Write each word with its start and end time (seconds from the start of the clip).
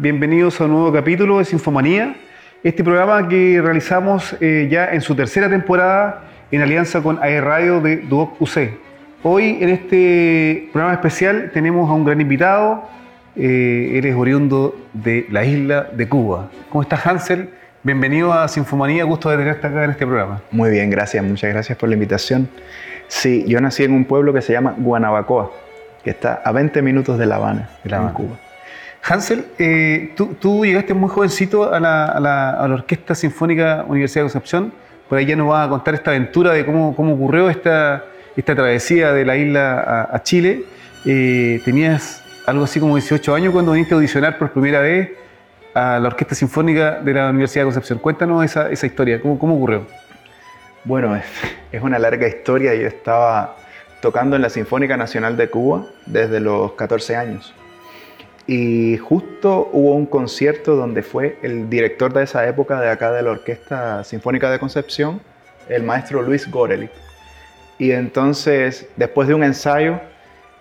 Bienvenidos 0.00 0.60
a 0.60 0.66
un 0.66 0.70
nuevo 0.70 0.92
capítulo 0.92 1.38
de 1.38 1.44
Sinfomanía, 1.44 2.14
este 2.62 2.84
programa 2.84 3.26
que 3.26 3.60
realizamos 3.60 4.36
eh, 4.40 4.68
ya 4.70 4.92
en 4.92 5.00
su 5.00 5.16
tercera 5.16 5.50
temporada 5.50 6.22
en 6.52 6.62
alianza 6.62 7.02
con 7.02 7.18
AE 7.20 7.40
Radio 7.40 7.80
de 7.80 7.96
Duoc 7.96 8.40
UC. 8.40 8.78
Hoy 9.24 9.58
en 9.60 9.70
este 9.70 10.68
programa 10.72 10.94
especial 10.94 11.50
tenemos 11.52 11.90
a 11.90 11.94
un 11.94 12.04
gran 12.04 12.20
invitado, 12.20 12.88
eh, 13.34 13.98
él 13.98 14.06
es 14.06 14.14
oriundo 14.14 14.80
de 14.92 15.26
la 15.32 15.44
isla 15.44 15.88
de 15.92 16.08
Cuba. 16.08 16.48
¿Cómo 16.68 16.82
estás 16.82 17.04
Hansel? 17.04 17.50
Bienvenido 17.82 18.32
a 18.32 18.46
Sinfomanía, 18.46 19.02
gusto 19.02 19.30
de 19.30 19.38
tenerte 19.38 19.66
acá 19.66 19.82
en 19.82 19.90
este 19.90 20.06
programa. 20.06 20.42
Muy 20.52 20.70
bien, 20.70 20.90
gracias, 20.90 21.24
muchas 21.24 21.50
gracias 21.52 21.76
por 21.76 21.88
la 21.88 21.96
invitación. 21.96 22.48
Sí, 23.08 23.44
yo 23.48 23.60
nací 23.60 23.82
en 23.82 23.94
un 23.94 24.04
pueblo 24.04 24.32
que 24.32 24.42
se 24.42 24.52
llama 24.52 24.76
Guanabacoa, 24.78 25.50
que 26.04 26.10
está 26.10 26.40
a 26.44 26.52
20 26.52 26.82
minutos 26.82 27.18
de 27.18 27.26
La 27.26 27.34
Habana, 27.34 27.68
de 27.82 27.90
La 27.90 27.96
Habana. 27.96 28.10
en 28.10 28.14
Cuba. 28.14 28.47
Hansel, 29.02 29.46
eh, 29.58 30.12
tú, 30.16 30.64
llegaste 30.64 30.94
muy 30.94 31.08
jovencito 31.08 31.72
a 31.72 31.80
la, 31.80 32.58
Orquesta 32.70 33.14
Sinfónica 33.14 33.84
Universidad 33.88 34.22
de 34.22 34.24
Concepción. 34.24 34.72
Por 35.08 35.18
ahí 35.18 35.26
ya 35.26 35.36
nos 35.36 35.48
vas 35.48 35.66
a 35.66 35.70
contar 35.70 35.94
esta 35.94 36.10
aventura 36.10 36.52
de 36.52 36.66
cómo, 36.66 36.90
ocurrió 36.90 37.48
esta, 37.48 38.04
travesía 38.44 39.12
de 39.12 39.24
la 39.24 39.36
isla 39.36 40.08
a, 40.12 40.22
Chile. 40.22 40.64
Eh, 41.06 41.60
tenías 41.64 42.22
algo 42.46 42.64
así 42.64 42.80
como 42.80 42.96
18 42.96 43.34
años 43.34 43.52
cuando 43.52 43.72
viniste 43.72 43.94
a 43.94 43.96
audicionar 43.96 44.36
por 44.38 44.52
primera 44.52 44.80
vez 44.80 45.10
a 45.74 45.98
la 45.98 46.08
Orquesta 46.08 46.34
Sinfónica 46.34 47.00
de 47.00 47.14
la 47.14 47.30
Universidad 47.30 47.62
de 47.62 47.66
Concepción. 47.66 47.98
Cuéntanos 47.98 48.44
esa, 48.44 48.86
historia, 48.86 49.20
¿cómo, 49.20 49.38
cómo 49.38 49.54
ocurrió? 49.54 49.86
Bueno, 50.84 51.16
es, 51.16 51.24
es 51.72 51.82
una 51.82 51.98
larga 51.98 52.28
historia. 52.28 52.74
Yo 52.74 52.86
estaba 52.86 53.56
tocando 54.00 54.36
en 54.36 54.42
la 54.42 54.50
Sinfónica 54.50 54.96
Nacional 54.96 55.36
de 55.36 55.48
Cuba 55.48 55.86
desde 56.06 56.40
los 56.40 56.72
14 56.72 57.16
años. 57.16 57.54
Y 58.48 58.96
justo 58.96 59.68
hubo 59.74 59.94
un 59.94 60.06
concierto 60.06 60.74
donde 60.74 61.02
fue 61.02 61.36
el 61.42 61.68
director 61.68 62.14
de 62.14 62.24
esa 62.24 62.48
época 62.48 62.80
de 62.80 62.88
acá 62.88 63.12
de 63.12 63.22
la 63.22 63.32
Orquesta 63.32 64.02
Sinfónica 64.04 64.50
de 64.50 64.58
Concepción, 64.58 65.20
el 65.68 65.82
maestro 65.82 66.22
Luis 66.22 66.50
Goreli. 66.50 66.88
Y 67.78 67.90
entonces, 67.90 68.88
después 68.96 69.28
de 69.28 69.34
un 69.34 69.44
ensayo, 69.44 70.00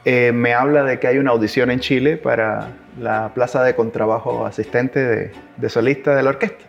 eh, 0.04 0.34
me 0.34 0.54
habla 0.54 0.84
de 0.84 1.00
que 1.00 1.08
hay 1.08 1.18
una 1.18 1.32
audición 1.32 1.72
en 1.72 1.80
Chile 1.80 2.18
para 2.18 2.72
la 3.00 3.34
plaza 3.34 3.64
de 3.64 3.74
contrabajo 3.74 4.46
asistente 4.46 5.00
de, 5.00 5.32
de 5.56 5.70
solista 5.70 6.14
de 6.14 6.24
la 6.24 6.32
orquesta. 6.32 6.66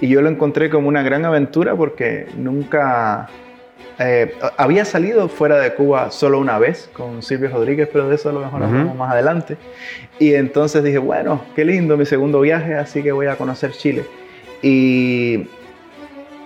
Y 0.00 0.08
yo 0.08 0.22
lo 0.22 0.30
encontré 0.30 0.70
como 0.70 0.88
una 0.88 1.02
gran 1.02 1.26
aventura 1.26 1.76
porque 1.76 2.26
nunca 2.38 3.28
eh, 3.98 4.32
había 4.56 4.84
salido 4.84 5.28
fuera 5.28 5.58
de 5.58 5.74
Cuba 5.74 6.10
solo 6.12 6.38
una 6.38 6.58
vez 6.58 6.88
con 6.92 7.22
Silvio 7.22 7.48
Rodríguez, 7.48 7.88
pero 7.92 8.08
de 8.08 8.14
eso 8.14 8.30
a 8.30 8.32
lo 8.32 8.40
mejor 8.40 8.62
hablamos 8.62 8.96
más 8.96 9.12
adelante. 9.12 9.56
Y 10.20 10.34
entonces 10.34 10.84
dije, 10.84 10.98
bueno, 10.98 11.42
qué 11.56 11.64
lindo 11.64 11.96
mi 11.96 12.06
segundo 12.06 12.40
viaje, 12.40 12.74
así 12.74 13.02
que 13.02 13.10
voy 13.10 13.26
a 13.26 13.36
conocer 13.36 13.72
Chile. 13.72 14.04
Y, 14.62 15.48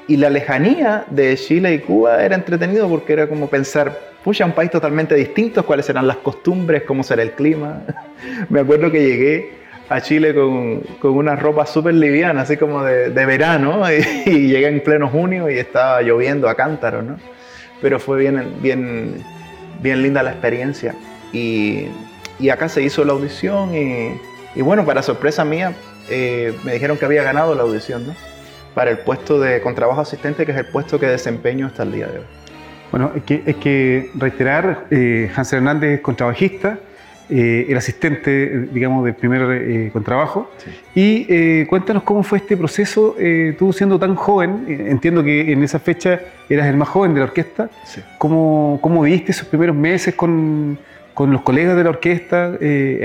y 0.09 0.17
la 0.17 0.31
lejanía 0.31 1.05
de 1.11 1.37
Chile 1.37 1.75
y 1.75 1.79
Cuba 1.81 2.25
era 2.25 2.35
entretenido 2.35 2.89
porque 2.89 3.13
era 3.13 3.27
como 3.29 3.49
pensar, 3.49 3.99
pucha, 4.25 4.47
un 4.47 4.53
país 4.53 4.71
totalmente 4.71 5.15
distinto, 5.15 5.65
cuáles 5.67 5.85
serán 5.85 6.07
las 6.07 6.19
costumbres, 6.19 6.85
cómo 6.85 7.03
será 7.03 7.23
el 7.23 7.33
clima. 7.33 7.83
Me 8.49 8.61
acuerdo 8.61 8.91
que 8.91 9.07
llegué 9.07 9.62
a 9.89 10.01
Chile 10.01 10.35
con, 10.35 10.81
con 11.01 11.13
una 11.13 11.37
ropa 11.37 11.67
súper 11.67 11.95
liviana, 11.95 12.43
así 12.43 12.57
como 12.57 12.83
de, 12.83 13.11
de 13.11 13.27
verano, 13.27 13.83
y, 14.27 14.31
y, 14.31 14.49
llegué 14.49 14.69
en 14.69 14.83
pleno 14.83 15.09
junio 15.09 15.51
y 15.51 15.59
estaba 15.59 16.03
lloviendo 16.03 16.49
a 16.49 16.55
cántaro, 16.55 17.03
¿no? 17.03 17.17
pero 17.83 17.99
fue 17.99 18.21
bien, 18.21 18.55
bien, 18.63 19.23
bien 19.83 20.03
linda 20.03 20.23
la 20.23 20.31
experiencia. 20.31 20.95
Y, 21.33 21.89
y 22.39 22.49
acá 22.49 22.69
se 22.69 22.83
hizo 22.83 23.05
la 23.05 23.13
audición 23.13 23.75
y, 23.75 24.15
y 24.55 24.63
bueno, 24.63 24.87
para 24.87 25.03
sorpresa 25.03 25.45
mía, 25.45 25.75
eh, 26.09 26.57
me 26.65 26.73
dijeron 26.73 26.97
que 26.97 27.05
había 27.05 27.25
ganado 27.25 27.55
la 27.55 27.63
audición, 27.63 28.07
¿no? 28.07 28.15
Para 28.75 28.91
el 28.91 28.99
puesto 28.99 29.39
de 29.39 29.61
contrabajo 29.61 30.01
asistente, 30.01 30.47
que 30.47 30.53
es 30.53 30.59
el 30.59 30.67
puesto 30.67 30.99
que 30.99 31.07
desempeño 31.07 31.67
hasta 31.67 31.83
el 31.83 31.93
día 31.93 32.07
de 32.07 32.21
hoy. 32.21 32.25
Bueno, 32.91 33.11
es 33.15 33.57
que 33.57 34.11
reiterar, 34.15 34.87
eh, 34.91 35.31
Hansel 35.35 35.59
Hernández 35.59 35.91
es 35.97 36.01
contrabajista, 36.01 36.79
eh, 37.31 37.67
el 37.69 37.77
asistente, 37.77 38.69
digamos, 38.73 39.05
del 39.05 39.15
primer 39.15 39.43
eh, 39.53 39.91
contrabajo. 39.93 40.51
Y 40.95 41.27
eh, 41.29 41.67
cuéntanos 41.69 42.03
cómo 42.03 42.23
fue 42.23 42.39
este 42.39 42.57
proceso, 42.57 43.17
tú 43.59 43.73
siendo 43.73 43.99
tan 43.99 44.15
joven, 44.15 44.65
entiendo 44.69 45.23
que 45.23 45.53
en 45.53 45.63
esa 45.63 45.79
fecha 45.79 46.21
eras 46.49 46.67
el 46.67 46.77
más 46.77 46.89
joven 46.89 47.15
de 47.15 47.21
la 47.21 47.27
orquesta, 47.27 47.71
¿cómo, 48.19 48.79
¿cómo, 48.83 49.03
viviste 49.03 49.33
esos 49.33 49.47
primeros 49.47 49.75
meses 49.75 50.15
con, 50.15 50.79
con 51.15 51.33
los 51.33 51.43
colegas 51.43 51.77
de 51.77 51.85
la 51.85 51.91
orquesta? 51.91 52.59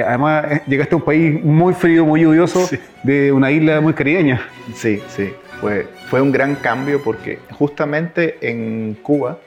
además, 0.05 0.61
llegaste 0.67 0.95
a 0.95 0.97
un 0.97 1.05
país 1.05 1.43
muy 1.43 1.73
frío, 1.73 2.05
muy 2.05 2.21
lluvioso, 2.21 2.67
de 3.03 3.31
una 3.31 3.51
isla 3.51 3.79
muy 3.79 3.93
caribeña. 3.93 4.41
Sí, 4.73 4.99
sí, 5.07 5.31
fue, 5.61 5.87
fue 6.09 6.21
un 6.21 6.31
gran 6.31 6.55
cambio 6.55 7.01
porque 7.01 7.39
justamente 7.51 8.37
en 8.41 8.97
Cuba, 9.01 9.37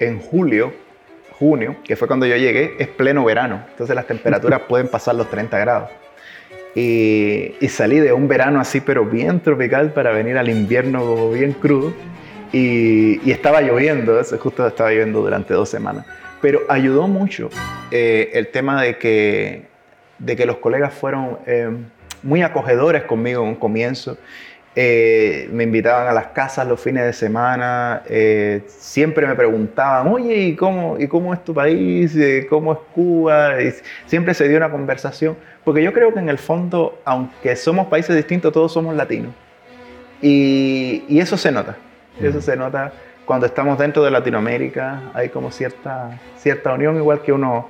en 0.00 0.18
julio, 0.18 0.72
junio, 1.38 1.76
que 1.84 1.96
fue 1.96 2.08
cuando 2.08 2.26
yo 2.26 2.36
llegué, 2.36 2.74
es 2.78 2.88
pleno 2.88 3.24
verano. 3.24 3.64
Entonces 3.70 3.94
las 3.94 4.06
temperaturas 4.06 4.60
pueden 4.68 4.88
pasar 4.88 5.14
los 5.14 5.30
30 5.30 5.58
grados. 5.58 5.90
Y, 6.74 7.54
salí 7.68 7.98
de 7.98 8.12
un 8.12 8.28
verano 8.28 8.60
así, 8.60 8.80
pero 8.80 9.04
bien 9.04 9.40
tropical, 9.40 9.92
para 9.92 10.12
venir 10.12 10.38
al 10.38 10.48
invierno 10.48 11.30
bien 11.30 11.52
crudo. 11.52 11.92
Y, 12.52 13.30
estaba 13.30 13.60
lloviendo, 13.60 14.20
justo 14.38 14.66
estaba 14.66 14.90
lloviendo 14.90 15.20
durante 15.20 15.54
dos 15.54 15.68
semanas. 15.68 16.06
Pero 16.40 16.60
ayudó 16.68 17.08
mucho 17.08 17.50
eh, 17.90 18.30
el 18.34 18.48
tema 18.48 18.80
de 18.82 18.96
que, 18.96 19.66
de 20.18 20.36
que 20.36 20.46
los 20.46 20.58
colegas 20.58 20.94
fueron 20.94 21.38
eh, 21.46 21.68
muy 22.22 22.42
acogedores 22.42 23.04
conmigo 23.04 23.42
en 23.42 23.48
un 23.50 23.54
comienzo 23.56 24.18
eh, 24.80 25.48
me 25.50 25.64
invitaban 25.64 26.06
a 26.06 26.12
las 26.12 26.28
casas 26.28 26.64
los 26.64 26.80
fines 26.80 27.02
de 27.02 27.12
semana, 27.12 28.04
eh, 28.06 28.62
siempre 28.68 29.26
me 29.26 29.34
preguntaban, 29.34 30.06
oye, 30.06 30.36
¿y 30.36 30.54
cómo, 30.54 30.96
¿y 31.00 31.08
cómo 31.08 31.34
es 31.34 31.42
tu 31.42 31.52
país? 31.52 32.14
Eh, 32.14 32.46
¿Cómo 32.48 32.74
es 32.74 32.78
Cuba? 32.94 33.60
Y 33.60 33.74
siempre 34.06 34.34
se 34.34 34.46
dio 34.46 34.56
una 34.56 34.70
conversación, 34.70 35.36
porque 35.64 35.82
yo 35.82 35.92
creo 35.92 36.14
que 36.14 36.20
en 36.20 36.28
el 36.28 36.38
fondo, 36.38 37.00
aunque 37.04 37.56
somos 37.56 37.88
países 37.88 38.14
distintos, 38.14 38.52
todos 38.52 38.72
somos 38.72 38.94
latinos. 38.94 39.32
Y, 40.22 41.02
y 41.08 41.18
eso 41.18 41.36
se 41.36 41.50
nota, 41.50 41.76
eso 42.20 42.40
se 42.40 42.56
nota 42.56 42.92
cuando 43.24 43.46
estamos 43.46 43.80
dentro 43.80 44.04
de 44.04 44.12
Latinoamérica, 44.12 45.10
hay 45.12 45.30
como 45.30 45.50
cierta, 45.50 46.20
cierta 46.36 46.72
unión, 46.72 46.94
igual 46.98 47.22
que 47.22 47.32
uno, 47.32 47.68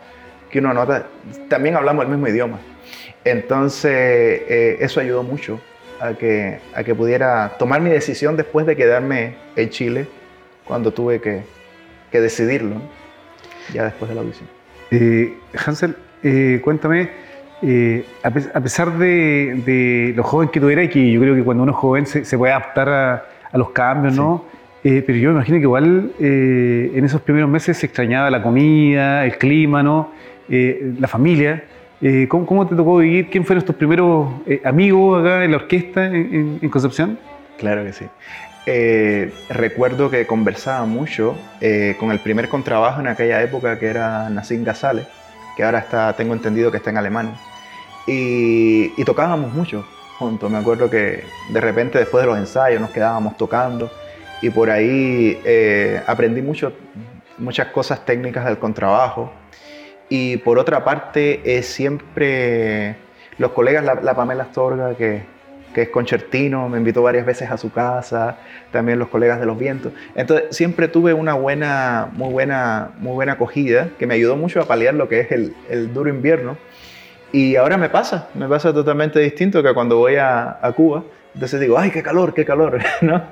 que 0.50 0.58
uno 0.58 0.74
nota, 0.74 1.06
también 1.48 1.74
hablamos 1.74 2.04
el 2.04 2.10
mismo 2.10 2.28
idioma. 2.28 2.58
Entonces, 3.24 4.42
eso 4.78 5.00
ayudó 5.00 5.22
mucho 5.22 5.58
a 6.00 6.14
que, 6.14 6.60
a 6.74 6.84
que 6.84 6.94
pudiera 6.94 7.56
tomar 7.58 7.80
mi 7.80 7.90
decisión 7.90 8.36
después 8.36 8.66
de 8.66 8.76
quedarme 8.76 9.34
en 9.56 9.68
Chile 9.70 10.06
cuando 10.64 10.92
tuve 10.92 11.20
que, 11.20 11.42
que 12.10 12.20
decidirlo, 12.20 12.76
ya 13.72 13.84
después 13.84 14.08
de 14.08 14.14
la 14.14 14.20
audición. 14.20 14.48
Eh, 14.90 15.34
Hansel, 15.66 15.96
eh, 16.22 16.60
cuéntame, 16.62 17.10
eh, 17.62 18.04
a, 18.22 18.30
pesar 18.60 18.96
de, 18.98 19.62
de, 19.64 20.12
lo 20.16 20.22
joven 20.22 20.48
que 20.48 20.60
tú 20.60 20.68
eras, 20.68 20.86
y 20.86 20.88
que 20.88 21.10
yo 21.10 21.20
creo 21.20 21.34
que 21.34 21.42
cuando 21.42 21.62
uno 21.64 21.72
es 21.72 21.78
joven 21.78 22.06
se, 22.06 22.24
se 22.24 22.38
puede 22.38 22.52
adaptar 22.52 22.88
a, 22.88 23.24
a, 23.50 23.58
los 23.58 23.70
cambios, 23.70 24.14
¿no? 24.14 24.44
pero 24.82 25.14
yo 25.14 25.30
me 25.30 25.34
imagino 25.34 25.58
que 25.58 25.64
igual 25.64 26.12
en 26.18 27.04
esos 27.04 27.20
primeros 27.20 27.50
meses 27.50 27.76
se 27.76 27.84
extrañaba 27.84 28.30
la 28.30 28.42
comida, 28.42 29.26
el 29.26 29.36
clima, 29.36 29.82
¿no? 29.82 30.12
la 30.48 31.08
familia. 31.08 31.62
Eh, 32.00 32.28
¿cómo, 32.28 32.66
te 32.66 32.76
tocó 32.76 32.98
vivir? 32.98 33.28
¿Quién 33.28 33.44
fueron 33.44 33.64
tus 33.64 33.74
primeros 33.74 34.28
eh, 34.46 34.60
amigos 34.64 35.20
acá 35.20 35.44
en 35.44 35.50
la 35.50 35.56
orquesta 35.56 36.06
en, 36.06 36.68
Concepción? 36.70 37.18
Claro 37.58 37.82
que 37.84 37.92
sí. 37.92 38.06
Eh, 38.66 39.32
recuerdo 39.48 40.08
que 40.10 40.26
conversaba 40.26 40.84
mucho 40.84 41.34
con 41.98 42.12
el 42.12 42.20
primer 42.20 42.48
contrabajo 42.48 43.00
en 43.00 43.08
aquella 43.08 43.42
época 43.42 43.78
que 43.78 43.86
era 43.86 44.28
Nassim 44.30 44.62
Gazale, 44.62 45.06
que 45.56 45.64
ahora 45.64 45.78
está, 45.80 46.12
tengo 46.14 46.34
entendido 46.34 46.70
que 46.70 46.76
está 46.76 46.90
en 46.90 46.98
Alemania. 46.98 47.34
Y, 48.06 49.04
tocábamos 49.04 49.52
mucho 49.52 49.84
juntos. 50.18 50.50
Me 50.50 50.58
acuerdo 50.58 50.88
que 50.90 51.24
de 51.50 51.60
repente 51.60 51.98
después 51.98 52.22
de 52.22 52.28
los 52.28 52.38
ensayos 52.38 52.80
nos 52.80 52.90
quedábamos 52.90 53.36
tocando 53.36 53.90
y 54.42 54.50
por 54.50 54.70
ahí 54.70 55.40
aprendí 56.06 56.42
mucho, 56.42 56.72
muchas 57.38 57.68
cosas 57.68 58.04
técnicas 58.04 58.44
del 58.44 58.58
contrabajo 58.58 59.32
y 60.08 60.38
por 60.38 60.58
otra 60.58 60.84
parte, 60.84 61.58
es 61.58 61.66
siempre 61.66 62.96
los 63.38 63.52
colegas, 63.52 63.84
la, 63.84 64.14
Pamela 64.14 64.44
Astorga, 64.44 64.94
que, 64.94 65.38
es 65.74 65.90
concertino, 65.90 66.68
me 66.68 66.78
invitó 66.78 67.02
varias 67.02 67.24
veces 67.24 67.52
a 67.52 67.56
su 67.56 67.70
casa, 67.70 68.38
también 68.72 68.98
los 68.98 69.06
colegas 69.08 69.38
de 69.38 69.46
los 69.46 69.56
vientos. 69.56 69.92
Entonces, 70.16 70.56
siempre 70.56 70.88
tuve 70.88 71.14
una 71.14 71.34
buena, 71.34 72.08
muy 72.14 72.32
buena, 72.32 72.90
muy 72.98 73.12
buena 73.12 73.34
acogida 73.34 73.90
que 73.96 74.04
me 74.04 74.14
ayudó 74.14 74.34
mucho 74.34 74.60
a 74.60 74.64
paliar 74.64 74.94
lo 74.94 75.08
que 75.08 75.20
es 75.20 75.30
el, 75.30 75.54
el 75.70 75.94
duro 75.94 76.10
invierno. 76.10 76.56
Y 77.30 77.54
ahora 77.54 77.76
me 77.76 77.90
pasa, 77.90 78.28
me 78.34 78.48
pasa 78.48 78.74
totalmente 78.74 79.20
distinto 79.20 79.62
que 79.62 79.72
cuando 79.72 79.98
voy 79.98 80.16
a, 80.16 80.58
a 80.60 80.72
Cuba. 80.72 81.04
Entonces 81.34 81.60
digo, 81.60 81.78
ay, 81.78 81.92
qué 81.92 82.02
calor, 82.02 82.34
qué 82.34 82.44
calor, 82.44 82.80
¿no? 83.00 83.22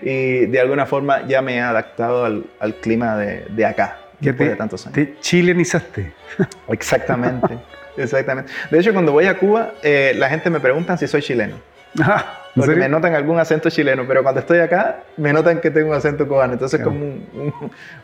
Y 0.00 0.46
de 0.46 0.58
alguna 0.58 0.86
forma 0.86 1.24
ya 1.28 1.40
me 1.40 1.58
he 1.58 1.60
adaptado 1.60 2.24
al, 2.24 2.46
al 2.58 2.74
clima 2.74 3.16
de, 3.16 3.44
de 3.50 3.64
acá 3.64 4.01
Ya 4.22 4.32
te, 4.34 4.48
de 4.50 4.56
tantos 4.56 4.86
años. 4.86 4.94
Te 4.94 5.16
chilenizaste. 5.20 6.12
Exactamente, 6.68 7.58
exactamente. 7.96 8.50
De 8.70 8.78
hecho, 8.78 8.92
cuando 8.92 9.12
voy 9.12 9.26
a 9.26 9.36
Cuba, 9.36 9.72
eh, 9.82 10.14
la 10.16 10.30
gente 10.30 10.48
me 10.48 10.60
pregunta 10.60 10.96
si 10.96 11.06
soy 11.06 11.20
chileno. 11.20 11.56
Ah, 12.00 12.38
porque 12.54 12.76
me 12.76 12.88
notan 12.88 13.14
algún 13.14 13.38
acento 13.38 13.68
chileno, 13.70 14.04
pero 14.06 14.22
cuando 14.22 14.40
estoy 14.40 14.58
acá 14.58 15.00
me 15.16 15.32
notan 15.32 15.60
que 15.60 15.70
tengo 15.70 15.90
un 15.90 15.94
acento 15.94 16.26
cubano. 16.26 16.54
Entonces 16.54 16.80
es 16.80 16.86
como 16.86 16.98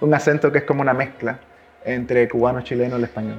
un, 0.01 0.15
acento 0.15 0.53
que 0.53 0.59
es 0.59 0.65
como 0.65 0.83
una 0.83 0.93
mezcla 0.93 1.39
entre 1.85 2.29
cubano, 2.29 2.61
chileno 2.63 2.99
y 2.99 3.03
español. 3.03 3.39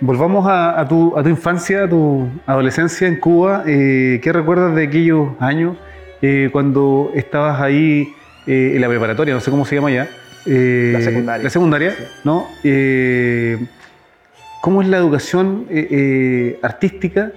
Volvamos 0.00 0.46
a, 0.48 0.84
tu, 0.88 1.16
a, 1.16 1.22
tu, 1.22 1.28
infancia, 1.28 1.84
a 1.84 1.88
tu 1.88 2.28
adolescencia 2.46 3.06
en 3.06 3.20
Cuba. 3.20 3.62
Eh, 3.66 4.20
¿Qué 4.22 4.32
recuerdas 4.32 4.74
de 4.74 4.84
aquellos 4.84 5.30
años 5.38 5.76
eh, 6.22 6.48
cuando 6.50 7.12
estabas 7.14 7.60
ahí 7.60 8.08
eh, 8.46 8.72
en 8.74 8.80
la 8.80 8.88
preparatoria, 8.88 9.34
no 9.34 9.40
sé 9.40 9.50
cómo 9.50 9.64
se 9.64 9.74
llama 9.74 9.90
ya? 9.90 10.08
La 10.46 11.00
secundaria. 11.00 11.44
La 11.44 11.50
secundaria, 11.50 11.96
¿no? 12.24 12.46
¿Cómo 14.62 14.82
es 14.82 14.88
la 14.88 14.96
educación 14.96 15.66
artística 16.62 17.32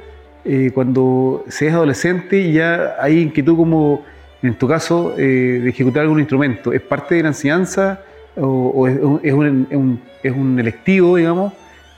cuando 0.73 1.45
se 1.47 1.67
es 1.67 1.73
adolescente 1.73 2.39
y 2.39 2.53
ya 2.53 2.95
hay 2.99 3.19
inquietud 3.19 3.55
como, 3.55 4.05
en 4.41 4.55
tu 4.55 4.67
caso, 4.67 5.13
de 5.15 5.69
ejecutar 5.69 6.03
algún 6.03 6.19
instrumento? 6.19 6.71
¿Es 6.71 6.81
parte 6.81 7.15
de 7.15 7.23
la 7.23 7.29
enseñanza 7.29 8.01
o, 8.35 8.87
es, 8.87 9.33
un, 9.33 10.01
es 10.23 10.31
un 10.33 10.59
electivo, 10.59 11.17
digamos? 11.17 11.53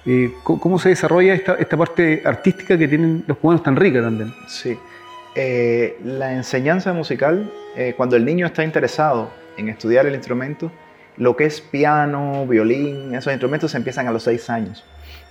Eh, 0.05 0.33
¿cómo 0.43 0.79
se 0.79 0.89
desarrolla 0.89 1.35
esta, 1.35 1.53
esta, 1.55 1.77
parte 1.77 2.23
artística 2.25 2.75
que 2.75 2.87
tienen 2.87 3.23
los 3.27 3.37
cubanos 3.37 3.61
tan 3.61 3.75
rica 3.75 4.01
también? 4.01 4.33
Sí. 4.47 4.77
Eh, 5.35 5.97
la 6.03 6.33
enseñanza 6.33 6.91
musical, 6.91 7.51
eh, 7.75 7.93
cuando 7.95 8.15
el 8.15 8.25
niño 8.25 8.47
está 8.47 8.63
interesado 8.63 9.29
en 9.57 9.69
estudiar 9.69 10.07
el 10.07 10.15
instrumento, 10.15 10.71
lo 11.17 11.35
que 11.35 11.45
es 11.45 11.61
piano, 11.61 12.45
violín, 12.47 13.13
esos 13.15 13.31
instrumentos 13.31 13.71
se 13.71 13.77
empiezan 13.77 14.07
a 14.07 14.11
los 14.11 14.23
seis 14.23 14.49
años. 14.49 14.83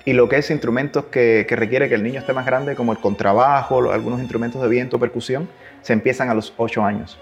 Y 0.05 0.15
lo 0.15 0.29
que 0.29 0.37
es 0.37 0.50
instrumentos 0.50 1.06
que, 1.06 1.47
requiere 1.50 1.88
que 1.88 1.94
el 1.94 2.03
niño 2.03 2.21
esté 2.21 2.32
más 2.32 2.47
grande, 2.47 2.75
como 2.75 2.93
el 2.93 2.99
contrabajo, 2.99 3.93
algunos 3.93 4.21
instrumentos 4.21 4.62
de 4.62 4.69
viento, 4.69 4.99
percusión, 4.99 5.49
se 5.82 5.93
empiezan 5.93 6.31
a 6.31 6.35
los 6.35 6.55
ocho 6.56 6.85
años. 6.85 7.19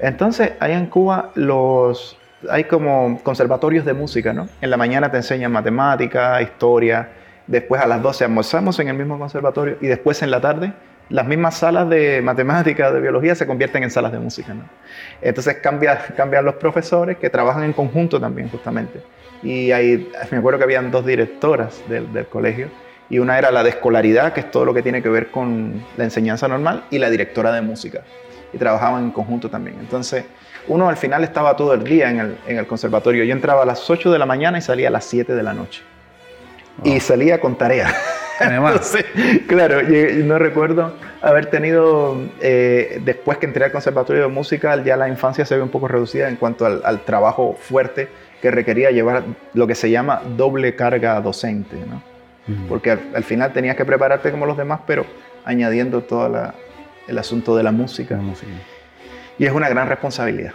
Entonces, 0.00 0.52
allá 0.58 0.76
en 0.76 0.86
Cuba, 0.86 1.30
los, 1.34 2.18
hay 2.50 2.64
como 2.64 3.20
conservatorios 3.22 3.84
de 3.84 3.94
música, 3.94 4.32
¿no? 4.32 4.48
En 4.60 4.70
la 4.70 4.76
mañana 4.76 5.10
te 5.10 5.18
enseñan 5.18 5.52
matemática, 5.52 6.42
historia, 6.42 7.08
después 7.46 7.80
a 7.80 7.86
las 7.86 8.02
12 8.02 8.24
almorzamos 8.24 8.78
en 8.80 8.88
el 8.88 8.96
mismo 8.96 9.18
conservatorio 9.18 9.78
y 9.80 9.86
después 9.86 10.20
en 10.22 10.30
la 10.30 10.40
tarde 10.40 10.72
las 11.08 11.26
mismas 11.26 11.56
salas 11.56 11.88
de 11.88 12.20
matemática, 12.22 12.90
de 12.90 13.00
biología 13.00 13.34
se 13.34 13.46
convierten 13.46 13.82
en 13.82 13.90
salas 13.90 14.12
de 14.12 14.18
música, 14.18 14.54
¿no? 14.54 14.64
Entonces 15.22 15.56
cambia, 15.56 15.98
cambian 16.16 16.44
los 16.44 16.56
profesores 16.56 17.16
que 17.18 17.30
trabajan 17.30 17.64
en 17.64 17.72
conjunto 17.72 18.20
también, 18.20 18.48
justamente. 18.48 19.02
Y 19.42 19.70
ahí, 19.72 20.10
me 20.30 20.38
acuerdo 20.38 20.58
que 20.58 20.64
habían 20.64 20.90
dos 20.90 21.06
directoras 21.06 21.82
del, 21.88 22.12
del 22.12 22.26
colegio 22.26 22.68
y 23.08 23.18
una 23.18 23.38
era 23.38 23.50
la 23.50 23.62
de 23.62 23.70
escolaridad, 23.70 24.32
que 24.32 24.40
es 24.40 24.50
todo 24.50 24.64
lo 24.64 24.74
que 24.74 24.82
tiene 24.82 25.02
que 25.02 25.08
ver 25.08 25.30
con 25.30 25.84
la 25.96 26.04
enseñanza 26.04 26.48
normal, 26.48 26.84
y 26.90 26.98
la 26.98 27.08
directora 27.08 27.52
de 27.52 27.60
música. 27.60 28.02
Y 28.52 28.58
trabajaban 28.58 29.04
en 29.04 29.10
conjunto 29.10 29.48
también. 29.48 29.76
Entonces, 29.78 30.24
uno 30.66 30.88
al 30.88 30.96
final 30.96 31.22
estaba 31.22 31.56
todo 31.56 31.74
el 31.74 31.84
día 31.84 32.10
en 32.10 32.20
el, 32.20 32.38
en 32.46 32.58
el, 32.58 32.66
conservatorio. 32.66 33.22
Yo 33.24 33.32
entraba 33.32 33.62
a 33.62 33.66
las 33.66 33.88
8 33.88 34.10
de 34.10 34.18
la 34.18 34.26
mañana 34.26 34.58
y 34.58 34.60
salía 34.60 34.88
a 34.88 34.90
las 34.90 35.04
7 35.04 35.34
de 35.34 35.42
la 35.42 35.52
noche. 35.52 35.82
Y 36.82 37.00
salía 37.00 37.40
con 37.40 37.56
tarea. 37.56 37.94
claro, 39.46 39.80
no 40.24 40.38
recuerdo 40.38 40.94
haber 41.22 41.46
tenido, 41.46 42.16
eh, 42.40 43.00
después 43.04 43.38
que 43.38 43.46
entré 43.46 43.64
al 43.64 43.72
conservatorio 43.72 44.22
de 44.22 44.28
música, 44.28 44.82
ya 44.82 44.96
la 44.96 45.08
infancia 45.08 45.44
se 45.44 45.56
ve 45.56 45.62
un 45.62 45.70
poco 45.70 45.88
reducida 45.88 46.28
en 46.28 46.36
cuanto 46.36 46.66
al, 46.66 47.00
trabajo 47.04 47.56
fuerte 47.58 48.08
que 48.42 48.50
requería 48.50 48.90
llevar 48.90 49.24
lo 49.54 49.66
que 49.66 49.74
se 49.74 49.90
llama 49.90 50.22
doble 50.36 50.76
carga 50.76 51.20
docente, 51.20 51.76
¿no? 51.88 52.02
Porque 52.68 52.92
al, 52.92 53.24
final 53.24 53.52
tenías 53.52 53.74
que 53.74 53.84
prepararte 53.84 54.30
como 54.30 54.46
los 54.46 54.56
demás, 54.56 54.80
pero 54.86 55.04
añadiendo 55.44 56.02
todo 56.02 56.52
el 57.08 57.18
asunto 57.18 57.56
de 57.56 57.64
la 57.64 57.72
música. 57.72 58.16
La 58.16 58.22
música 58.22 58.52
y 59.38 59.44
es 59.44 59.52
una 59.52 59.68
gran 59.68 59.88
responsabilidad. 59.88 60.52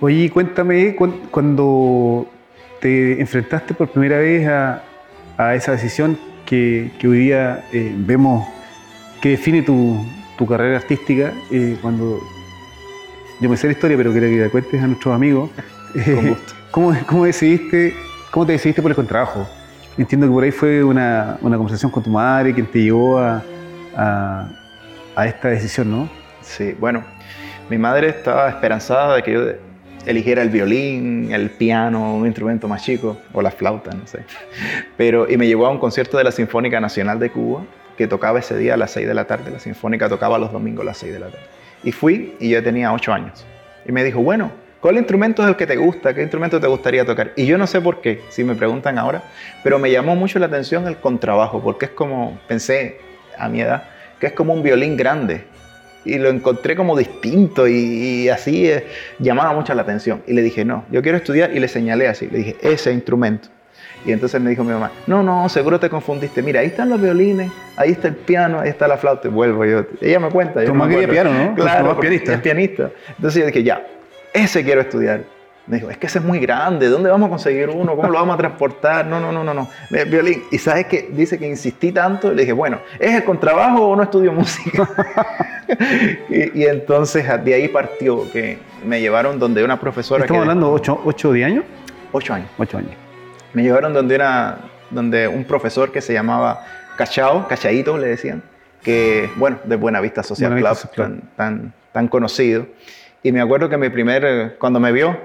Oye, 0.00 0.30
cuéntame, 0.30 0.96
cuando 1.30 2.26
te 2.80 3.20
enfrentaste 3.20 3.74
por 3.74 3.88
primera 3.88 4.18
vez 4.18 4.46
a, 4.48 4.82
esa 5.54 5.72
decisión 5.72 6.18
que, 6.46 6.90
hoy 7.04 7.18
día 7.18 7.64
eh, 7.72 7.92
vemos 7.96 8.48
que 9.20 9.30
define 9.30 9.62
tu, 9.62 10.04
carrera 10.48 10.78
artística, 10.78 11.32
eh, 11.52 11.78
cuando 11.80 12.18
yo 13.40 13.48
me 13.48 13.56
sé 13.56 13.68
la 13.68 13.74
historia, 13.74 13.96
pero 13.96 14.10
quiero 14.10 14.26
que 14.26 14.36
la 14.38 14.48
cuentes 14.48 14.82
a 14.82 14.88
nuestros 14.88 15.14
amigos. 15.14 15.50
Con 16.04 16.28
gusto. 16.28 16.52
¿cómo, 17.06 17.24
decidiste, 17.24 17.94
¿Cómo 18.32 18.44
te 18.44 18.52
decidiste 18.52 18.82
por 18.82 18.90
el 18.90 18.96
contrabajo? 18.96 19.46
Entiendo 19.96 20.26
que 20.26 20.32
por 20.32 20.42
ahí 20.42 20.50
fue 20.50 20.82
una, 20.82 21.38
conversación 21.40 21.92
con 21.92 22.02
tu 22.02 22.10
madre 22.10 22.52
quien 22.52 22.66
te 22.66 22.82
llevó 22.82 23.18
a, 23.18 23.42
a 25.14 25.26
esta 25.26 25.48
decisión, 25.48 25.90
¿no? 25.90 26.08
Sí, 26.40 26.74
bueno, 26.80 27.04
mi 27.68 27.78
madre 27.78 28.08
estaba 28.08 28.48
esperanzada 28.48 29.16
de 29.16 29.22
que 29.22 29.32
yo 29.32 29.40
eligiera 30.06 30.42
el 30.42 30.48
violín, 30.48 31.32
el 31.32 31.50
piano, 31.50 32.16
un 32.16 32.26
instrumento 32.26 32.68
más 32.68 32.84
chico, 32.84 33.18
o 33.32 33.42
la 33.42 33.50
flauta, 33.50 33.92
no 33.92 34.06
sé. 34.06 34.24
Pero, 34.96 35.30
y 35.30 35.36
me 35.36 35.46
llevó 35.46 35.66
a 35.66 35.70
un 35.70 35.78
concierto 35.78 36.18
de 36.18 36.24
la 36.24 36.32
Sinfónica 36.32 36.80
Nacional 36.80 37.18
de 37.18 37.30
Cuba, 37.30 37.64
que 37.96 38.06
tocaba 38.06 38.38
ese 38.38 38.56
día 38.56 38.74
a 38.74 38.76
las 38.76 38.90
6 38.92 39.06
de 39.06 39.14
la 39.14 39.26
tarde. 39.26 39.50
La 39.50 39.58
Sinfónica 39.58 40.08
tocaba 40.08 40.38
los 40.38 40.52
domingos 40.52 40.82
a 40.82 40.86
las 40.86 40.98
6 40.98 41.12
de 41.12 41.20
la 41.20 41.26
tarde. 41.26 41.46
Y 41.84 41.92
fui 41.92 42.34
y 42.40 42.48
yo 42.50 42.62
tenía 42.62 42.92
8 42.92 43.12
años. 43.12 43.44
Y 43.86 43.92
me 43.92 44.04
dijo, 44.04 44.20
bueno, 44.20 44.50
¿cuál 44.80 44.96
instrumento 44.96 45.42
es 45.42 45.48
el 45.48 45.56
que 45.56 45.66
te 45.66 45.76
gusta? 45.76 46.14
¿Qué 46.14 46.22
instrumento 46.22 46.60
te 46.60 46.66
gustaría 46.66 47.04
tocar? 47.04 47.32
Y 47.36 47.46
yo 47.46 47.58
no 47.58 47.66
sé 47.66 47.80
por 47.80 48.00
qué, 48.00 48.22
si 48.30 48.44
me 48.44 48.54
preguntan 48.54 48.98
ahora, 48.98 49.22
pero 49.62 49.78
me 49.78 49.90
llamó 49.90 50.14
mucho 50.16 50.38
la 50.38 50.46
atención 50.46 50.86
el 50.86 50.96
contrabajo, 50.96 51.60
porque 51.62 51.86
es 51.86 51.90
como, 51.92 52.38
pensé 52.48 52.98
a 53.36 53.48
mi 53.48 53.60
edad, 53.60 53.84
que 54.20 54.26
es 54.28 54.32
como 54.32 54.54
un 54.54 54.62
violín 54.62 54.96
grande, 54.96 55.44
y 56.04 56.18
lo 56.18 56.28
encontré 56.28 56.76
como 56.76 56.96
distinto 56.96 57.68
y, 57.68 58.28
así 58.28 58.68
eh, 58.68 58.86
llamaba 59.18 59.52
mucho 59.54 59.74
la 59.74 59.82
atención. 59.82 60.22
Y 60.26 60.32
le 60.32 60.42
dije, 60.42 60.64
no, 60.64 60.84
yo 60.90 61.02
quiero 61.02 61.18
estudiar 61.18 61.54
y 61.54 61.60
le 61.60 61.68
señalé 61.68 62.08
así, 62.08 62.28
le 62.28 62.38
dije, 62.38 62.56
ese 62.62 62.92
instrumento. 62.92 63.48
Y 64.04 64.10
entonces 64.10 64.40
me 64.40 64.50
dijo 64.50 64.64
mi 64.64 64.72
mamá, 64.72 64.90
no, 65.06 65.22
no, 65.22 65.48
seguro 65.48 65.78
te 65.78 65.88
confundiste. 65.88 66.42
Mira, 66.42 66.60
ahí 66.60 66.66
están 66.66 66.88
los 66.88 67.00
violines, 67.00 67.52
ahí 67.76 67.92
está 67.92 68.08
el 68.08 68.16
piano, 68.16 68.58
ahí 68.58 68.68
está 68.68 68.88
la 68.88 68.96
flauta. 68.96 69.28
Y 69.28 69.30
vuelvo 69.30 69.64
yo. 69.64 69.84
Ella 70.00 70.18
me 70.18 70.28
cuenta. 70.28 70.64
Tu 70.64 70.74
mamá 70.74 70.90
quería 70.90 71.08
piano, 71.08 71.32
¿no? 71.32 71.54
Claro, 71.54 71.98
pianista. 72.00 72.34
es 72.34 72.40
pianista. 72.40 72.90
Entonces 73.16 73.40
yo 73.40 73.46
dije, 73.46 73.62
ya, 73.62 73.86
ese 74.32 74.64
quiero 74.64 74.80
estudiar. 74.80 75.22
Me 75.66 75.76
dijo, 75.76 75.90
es 75.90 75.96
que 75.96 76.08
ese 76.08 76.18
es 76.18 76.24
muy 76.24 76.40
grande, 76.40 76.88
¿dónde 76.88 77.08
vamos 77.08 77.28
a 77.28 77.30
conseguir 77.30 77.68
uno? 77.68 77.94
¿Cómo 77.94 78.08
lo 78.08 78.18
vamos 78.18 78.34
a 78.34 78.38
transportar? 78.38 79.06
No, 79.06 79.20
no, 79.20 79.30
no, 79.30 79.44
no, 79.44 79.54
no. 79.54 79.68
Violín. 80.08 80.42
Y 80.50 80.58
sabes 80.58 80.86
que 80.86 81.08
dice 81.12 81.38
que 81.38 81.46
insistí 81.46 81.92
tanto, 81.92 82.32
le 82.32 82.42
dije, 82.42 82.52
bueno, 82.52 82.80
¿es 82.98 83.14
el 83.14 83.22
contrabajo 83.22 83.86
o 83.86 83.94
no 83.96 84.02
estudio 84.02 84.32
música? 84.32 84.88
y, 86.28 86.64
entonces 86.64 87.24
de 87.44 87.54
ahí 87.54 87.68
partió, 87.68 88.30
que 88.32 88.58
me 88.84 89.00
llevaron 89.00 89.38
donde 89.38 89.62
una 89.62 89.78
profesora... 89.78 90.24
¿Estamos 90.24 90.42
hablando 90.42 90.66
de 90.66 90.74
8 90.74 91.28
o 91.28 91.32
10 91.32 91.46
años? 91.46 91.64
8 92.10 92.34
años. 92.34 92.48
8 92.58 92.78
años. 92.78 92.92
Me 93.52 93.62
llevaron 93.62 93.92
donde, 93.92 94.16
una, 94.16 94.58
donde 94.90 95.28
un 95.28 95.44
profesor 95.44 95.92
que 95.92 96.00
se 96.00 96.12
llamaba 96.12 96.66
Cachao, 96.96 97.46
Cachaito 97.46 97.96
le 97.98 98.08
decían, 98.08 98.42
que, 98.82 99.30
bueno, 99.36 99.58
de 99.62 99.76
Buena 99.76 100.00
Vista 100.00 100.24
Social 100.24 100.56
Club, 100.56 100.76
Tan, 100.96 101.20
tan, 101.36 101.72
tan 101.92 102.08
conocido. 102.08 102.66
Y 103.22 103.30
me 103.30 103.40
acuerdo 103.40 103.68
que 103.68 103.76
mi 103.76 103.88
primer, 103.90 104.56
cuando 104.58 104.80
me 104.80 104.90
vio, 104.90 105.16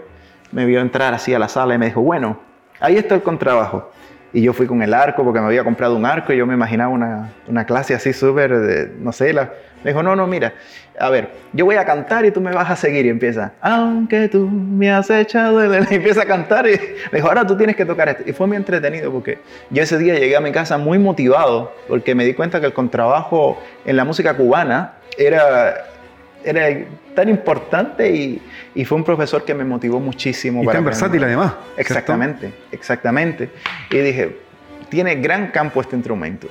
me 0.52 0.66
vio 0.66 0.80
entrar 0.80 1.14
así 1.14 1.34
a 1.34 1.40
la 1.40 1.48
sala 1.48 1.76
y 1.76 1.78
me 1.78 1.88
dijo, 1.88 2.02
bueno, 2.02 2.40
ahí 2.80 2.98
está 2.98 3.16
el 3.16 3.22
contrabajo. 3.22 3.92
Y 4.34 4.42
yo 4.42 4.54
fui 4.54 4.68
con 4.68 4.82
el 4.82 4.94
arco 4.94 5.24
porque 5.24 5.40
me 5.40 5.48
había 5.48 5.64
comprado 5.64 5.96
un 5.96 6.06
arco 6.06 6.34
y 6.34 6.38
yo 6.38 6.46
me 6.46 6.54
imaginaba 6.54 6.90
una, 6.90 7.34
una 7.48 7.66
clase 7.66 7.94
así 7.96 8.14
súper, 8.14 8.92
no 9.00 9.12
sé, 9.12 9.34
la, 9.34 9.52
me 9.84 9.92
dijo, 9.92 10.04
no, 10.04 10.16
no, 10.16 10.28
mira, 10.28 10.54
a 11.00 11.10
ver, 11.10 11.30
yo 11.54 11.66
voy 11.66 11.76
a 11.76 11.86
cantar 11.86 12.26
y 12.26 12.32
tú 12.32 12.42
me 12.42 12.52
vas 12.52 12.70
a 12.70 12.76
seguir 12.76 13.06
y 13.06 13.10
empieza, 13.10 13.54
aunque 13.62 14.28
tú 14.28 14.48
me 14.50 14.92
has 14.92 15.10
echado, 15.10 15.64
y 15.92 15.96
empieza 15.96 16.24
a 16.24 16.26
cantar 16.26 16.68
y 16.68 16.72
me 17.12 17.20
dijo, 17.20 17.28
ahora 17.28 17.46
tú 17.46 17.56
tienes 17.56 17.76
que 17.76 17.86
tocar 17.86 18.10
esto. 18.10 18.24
Y 18.26 18.34
fue 18.34 18.48
muy 18.48 18.58
entretenido 18.58 19.12
porque 19.12 19.40
yo 19.70 19.84
ese 19.84 19.98
día 19.98 20.16
llegué 20.16 20.36
a 20.36 20.42
mi 20.42 20.52
casa 20.52 20.78
muy 20.78 20.98
motivado 20.98 21.74
porque 21.88 22.16
me 22.16 22.26
di 22.26 22.34
cuenta 22.34 22.60
que 22.60 22.66
el 22.66 22.74
contrabajo 22.74 23.62
en 23.86 23.96
la 23.96 24.04
música 24.04 24.36
cubana 24.36 24.94
era 25.18 25.86
era 26.44 26.68
tan 27.16 27.30
importante 27.30 28.10
y, 28.10 28.42
y, 28.76 28.86
fue 28.86 28.98
un 28.98 29.04
profesor 29.04 29.44
que 29.44 29.54
me 29.54 29.64
motivó 29.64 30.00
muchísimo. 30.00 30.64
Y 30.64 30.68
tan 30.68 30.86
versátil 30.86 31.24
además. 31.24 31.54
Exactamente, 31.78 32.54
exactamente. 32.72 33.50
Y 33.90 33.98
dije, 33.98 34.38
tiene 34.90 35.16
gran 35.16 35.48
campo 35.48 35.82
este 35.82 35.96
instrumento. 35.96 36.48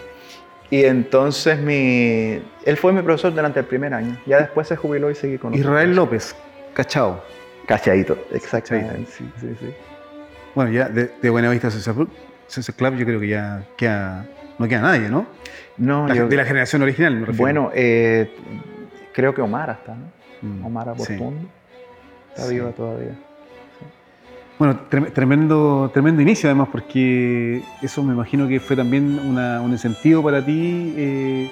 Y 0.71 0.85
entonces 0.85 1.59
mi, 1.61 2.41
él 2.65 2.77
fue 2.77 2.93
mi 2.93 3.03
profesor 3.03 3.33
durante 3.33 3.61
el 3.61 3.67
primer 3.67 3.95
año. 3.95 4.19
Ya 4.27 4.39
después 4.39 4.67
se 4.67 4.77
jubiló 4.77 5.11
y 5.11 5.15
seguí 5.15 5.39
con 5.39 5.55
Israel 5.55 5.95
López, 5.95 6.35
cachao. 6.75 7.23
Cachadito, 7.67 8.17
exactamente. 8.33 9.11
Sí, 9.11 9.29
sí, 9.41 9.57
sí. 9.61 9.75
Bueno, 10.55 10.71
ya 10.71 10.89
de, 10.89 11.11
de 11.21 11.31
Buena 11.31 11.51
Vista 11.51 11.71
Social 11.71 11.95
Club, 12.77 12.97
yo 12.97 13.05
creo 13.05 13.21
que 13.21 13.29
ya 13.29 14.27
no 14.59 14.69
queda 14.69 14.81
nadie, 14.81 15.09
¿no? 15.09 15.27
No, 15.77 16.07
de 16.07 16.37
la 16.37 16.45
generación 16.45 16.83
original, 16.83 17.15
me 17.15 17.27
refiero. 17.27 17.43
Bueno, 17.43 17.71
eh, 17.75 18.31
Creo 19.17 19.35
que 19.35 19.41
Omar 19.41 19.71
está, 19.71 19.95
¿no? 19.95 20.13
Mm, 20.43 20.67
Omar 20.67 20.91
Aportundo. 20.91 21.49
Está 22.29 22.49
viva 22.49 22.71
todavía. 22.73 23.19
Bueno, 24.59 24.79
tremendo, 25.15 25.91
tremendo 25.91 26.21
inicio 26.21 26.51
además, 26.51 26.69
porque 26.71 27.63
eso 27.81 28.03
me 28.03 28.13
imagino 28.13 28.47
que 28.47 28.61
fue 28.61 28.77
también 28.77 29.19
un 29.19 29.71
incentivo 29.71 30.23
para 30.23 30.45
ti, 30.45 30.93
eh, 30.99 31.51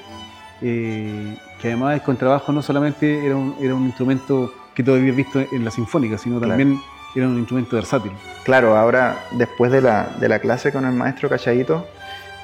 eh, 0.61 1.39
que 1.59 1.69
además 1.69 1.95
el 1.95 2.03
contrabajo 2.03 2.53
no 2.53 2.61
solamente 2.61 3.25
era 3.25 3.35
un, 3.35 3.57
era 3.59 3.75
un 3.75 3.87
instrumento 3.87 4.53
que 4.75 4.83
tú 4.83 4.93
habías 4.93 5.17
visto 5.17 5.41
en 5.41 5.65
la 5.65 5.71
sinfónica, 5.71 6.19
sino 6.19 6.39
también 6.39 6.79
era 7.17 7.27
un 7.27 7.39
instrumento 7.39 7.77
versátil. 7.77 8.13
Claro, 8.45 8.77
ahora 8.77 9.25
después 9.39 9.73
de 9.73 9.81
la, 9.81 10.11
de 10.21 10.29
la 10.29 10.39
clase 10.39 10.71
con 10.71 10.85
el 10.85 10.93
maestro 10.93 11.31
Cachadito, 11.31 11.87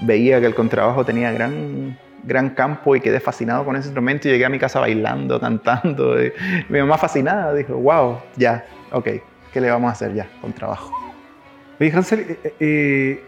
veía 0.00 0.41
que 0.41 0.47
el 0.47 0.55
contrabajo 0.55 1.05
tenía 1.05 1.31
gran 1.31 1.99
gran 2.25 2.50
campo 2.50 2.97
y 2.97 3.00
quedé 3.00 3.21
fascinado 3.21 3.65
con 3.65 3.77
ese 3.77 3.89
instrumento 3.89 4.29
y 4.29 4.33
llegué 4.33 4.45
a 4.45 4.49
mi 4.49 4.59
casa 4.59 4.81
bailando, 4.81 5.41
cantando. 5.41 6.17
Mi 6.69 6.79
mamá 6.79 6.99
fascinada 6.99 7.55
dijo, 7.55 7.75
wow, 7.75 8.19
ya, 8.37 8.65
ok, 8.93 9.09
¿qué 9.53 9.61
le 9.61 9.71
vamos 9.71 9.89
a 9.89 9.93
hacer 9.93 10.15
ya 10.15 10.29
con 10.41 10.53
trabajo? 10.53 10.93
Oye, 11.81 11.93
Hansel, 11.95 12.21
eh, 12.21 12.55
eh, 12.61 13.25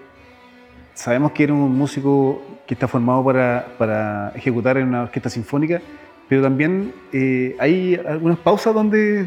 sabemos 0.94 1.32
que 1.32 1.44
eres 1.44 1.54
un 1.54 1.76
músico 1.76 2.42
que 2.66 2.74
está 2.74 2.86
formado 2.86 3.24
para, 3.24 3.66
para, 3.78 4.32
ejecutar 4.34 4.76
en 4.76 4.88
una 4.88 5.02
orquesta 5.02 5.30
sinfónica, 5.30 5.80
pero 6.28 6.42
también 6.42 6.92
eh, 7.12 7.56
hay 7.58 8.00
algunas 8.06 8.38
pausas 8.38 8.74
donde 8.74 9.26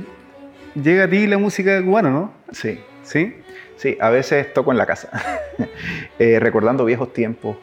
llega 0.75 1.05
a 1.05 1.09
ti 1.09 1.27
la 1.27 1.37
música 1.37 1.83
cubana, 1.83 2.09
¿no? 2.09 2.31
Sí. 2.51 2.79
¿Sí? 3.03 3.35
Sí, 3.77 3.97
a 3.99 4.09
veces 4.09 4.53
toco 4.53 4.71
en 4.71 4.77
la 4.77 4.85
casa, 4.85 5.09
recordando 6.19 6.85
viejos 6.85 7.11
tiempos, 7.13 7.57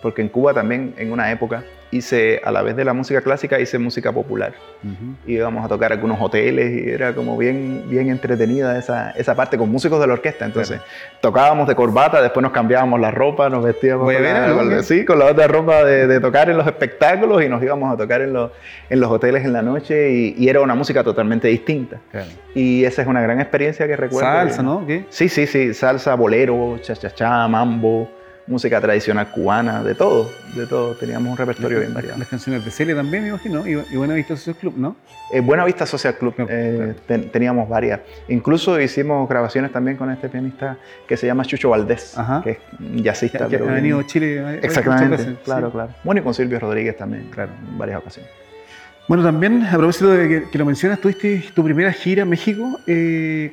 porque 0.00 0.22
en 0.22 0.28
Cuba 0.28 0.54
también, 0.54 0.94
en 0.96 1.12
una 1.12 1.30
época, 1.30 1.64
hice, 1.90 2.40
a 2.44 2.52
la 2.52 2.62
vez 2.62 2.76
de 2.76 2.84
la 2.84 2.92
música 2.92 3.20
clásica, 3.20 3.58
hice 3.58 3.78
música 3.78 4.12
popular. 4.12 4.52
Íbamos 5.26 5.64
a 5.64 5.68
tocar 5.68 5.92
algunos 5.92 6.18
hoteles 6.20 6.84
y 6.86 6.90
era 6.90 7.14
como 7.14 7.36
bien, 7.36 7.84
bien 7.88 8.08
entretenida 8.08 8.78
esa, 8.78 9.10
esa 9.10 9.34
parte 9.34 9.58
con 9.58 9.70
músicos 9.70 10.00
de 10.00 10.06
la 10.06 10.14
orquesta. 10.14 10.44
Entonces, 10.44 10.80
tocábamos 11.20 11.68
de 11.68 11.74
corbata, 11.74 12.22
después 12.22 12.42
nos 12.42 12.52
cambiábamos 12.52 13.00
la 13.00 13.10
ropa, 13.10 13.48
nos 13.48 13.64
vestíamos 13.64 14.12
con, 14.12 14.70
la, 14.70 14.82
sí, 14.82 15.04
con 15.04 15.18
la 15.18 15.26
otra 15.26 15.46
ropa 15.48 15.84
de, 15.84 16.20
tocar 16.20 16.50
en 16.50 16.56
los 16.56 16.66
espectáculos 16.66 17.42
y 17.42 17.48
nos 17.48 17.62
íbamos 17.62 17.92
a 17.92 17.96
tocar 17.96 18.20
en 18.20 18.32
los, 18.32 18.50
en 18.88 19.00
los 19.00 19.10
hoteles 19.10 19.44
en 19.44 19.52
la 19.52 19.62
noche 19.62 20.10
y, 20.10 20.50
era 20.50 20.60
una 20.60 20.74
música 20.74 21.04
totalmente 21.04 21.46
distinta. 21.46 22.00
Y 22.54 22.84
esa 22.84 23.02
es 23.02 23.08
una 23.08 23.20
gran 23.20 23.40
experiencia 23.40 23.86
que 23.86 23.96
recuerdo. 23.96 24.28
Salsa, 24.28 24.62
¿no? 24.62 24.84
Sí, 25.10 25.28
sí, 25.28 25.46
sí, 25.46 25.74
salsa, 25.74 26.16
bolero, 26.16 26.78
cha-cha-cha, 26.82 27.46
mambo 27.46 28.19
música 28.46 28.80
tradicional 28.80 29.30
cubana, 29.30 29.82
de 29.82 29.94
todo, 29.94 30.30
de 30.54 30.66
todo. 30.66 30.94
Teníamos 30.94 31.30
un 31.30 31.36
repertorio 31.36 31.80
bien 31.80 31.94
variado. 31.94 32.18
Las 32.18 32.28
canciones 32.28 32.64
de 32.64 32.70
Celia 32.70 32.94
también, 32.94 33.22
me 33.22 33.28
imagino, 33.30 33.66
y, 33.66 33.96
Buena 33.96 34.14
Vista 34.14 34.36
Social 34.36 34.56
Club, 34.56 34.74
¿no? 34.76 34.96
Eh, 35.32 35.40
Buena 35.40 35.64
Vista 35.64 35.86
Social 35.86 36.16
Club, 36.16 36.34
eh, 36.48 36.94
teníamos 37.32 37.68
varias. 37.68 38.00
Incluso 38.28 38.80
hicimos 38.80 39.28
grabaciones 39.28 39.72
también 39.72 39.96
con 39.96 40.10
este 40.10 40.28
pianista 40.28 40.78
que 41.06 41.16
se 41.16 41.26
llama 41.26 41.44
Chucho 41.44 41.70
Valdés, 41.70 42.16
que 42.42 42.50
es 42.50 42.58
jazzista. 43.02 43.48
Que, 43.48 43.56
ha 43.56 43.60
venido 43.60 44.00
a 44.00 44.06
Chile 44.06 44.58
Exactamente, 44.62 45.36
claro, 45.44 45.70
claro. 45.70 45.94
Bueno, 46.04 46.20
y 46.20 46.24
con 46.24 46.34
Silvio 46.34 46.58
Rodríguez 46.58 46.96
también, 46.96 47.28
claro, 47.30 47.52
en 47.68 47.78
varias 47.78 48.00
ocasiones. 48.00 48.30
Bueno, 49.10 49.24
también, 49.24 49.64
a 49.64 49.76
propósito 49.76 50.10
de 50.10 50.46
que, 50.48 50.56
lo 50.56 50.64
mencionas, 50.64 51.00
tuviste 51.00 51.42
tu 51.52 51.64
primera 51.64 51.92
gira 51.92 52.22
a 52.22 52.24
México 52.24 52.78
eh, 52.86 53.52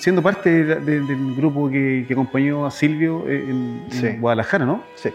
siendo 0.00 0.22
parte 0.22 0.64
del 0.64 1.36
grupo 1.36 1.70
que, 1.70 2.04
acompañó 2.10 2.66
a 2.66 2.72
Silvio 2.72 3.24
eh, 3.28 3.48
en, 3.48 4.20
Guadalajara, 4.20 4.64
¿no? 4.64 4.82
Sí. 4.96 5.10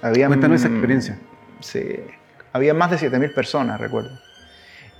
Había, 0.00 0.28
Cuéntanos 0.28 0.60
esa 0.60 0.68
experiencia. 0.68 1.18
Sí. 1.58 1.96
Había 2.52 2.72
más 2.72 2.92
de 2.92 3.10
7.000 3.10 3.34
personas, 3.34 3.80
recuerdo. 3.80 4.16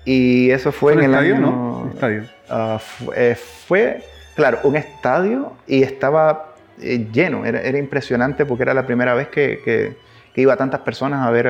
Y 0.04 0.50
eso 0.50 0.72
fue, 0.72 0.94
en 0.94 0.98
el 1.04 1.10
estadio, 1.12 1.38
¿no? 1.38 1.90
estadio. 1.94 2.24
Ah, 2.48 2.80
eh, 3.14 3.36
fue, 3.36 4.02
claro, 4.34 4.58
un 4.64 4.74
estadio 4.74 5.52
y 5.68 5.84
estaba 5.84 6.56
lleno. 6.80 7.46
Era, 7.46 7.60
era, 7.60 7.78
impresionante 7.78 8.44
porque 8.44 8.64
era 8.64 8.74
la 8.74 8.86
primera 8.86 9.14
vez 9.14 9.28
que 9.28 9.60
que 9.64 10.09
iba 10.36 10.56
tantas 10.56 10.80
personas 10.80 11.26
a 11.26 11.30
ver 11.30 11.48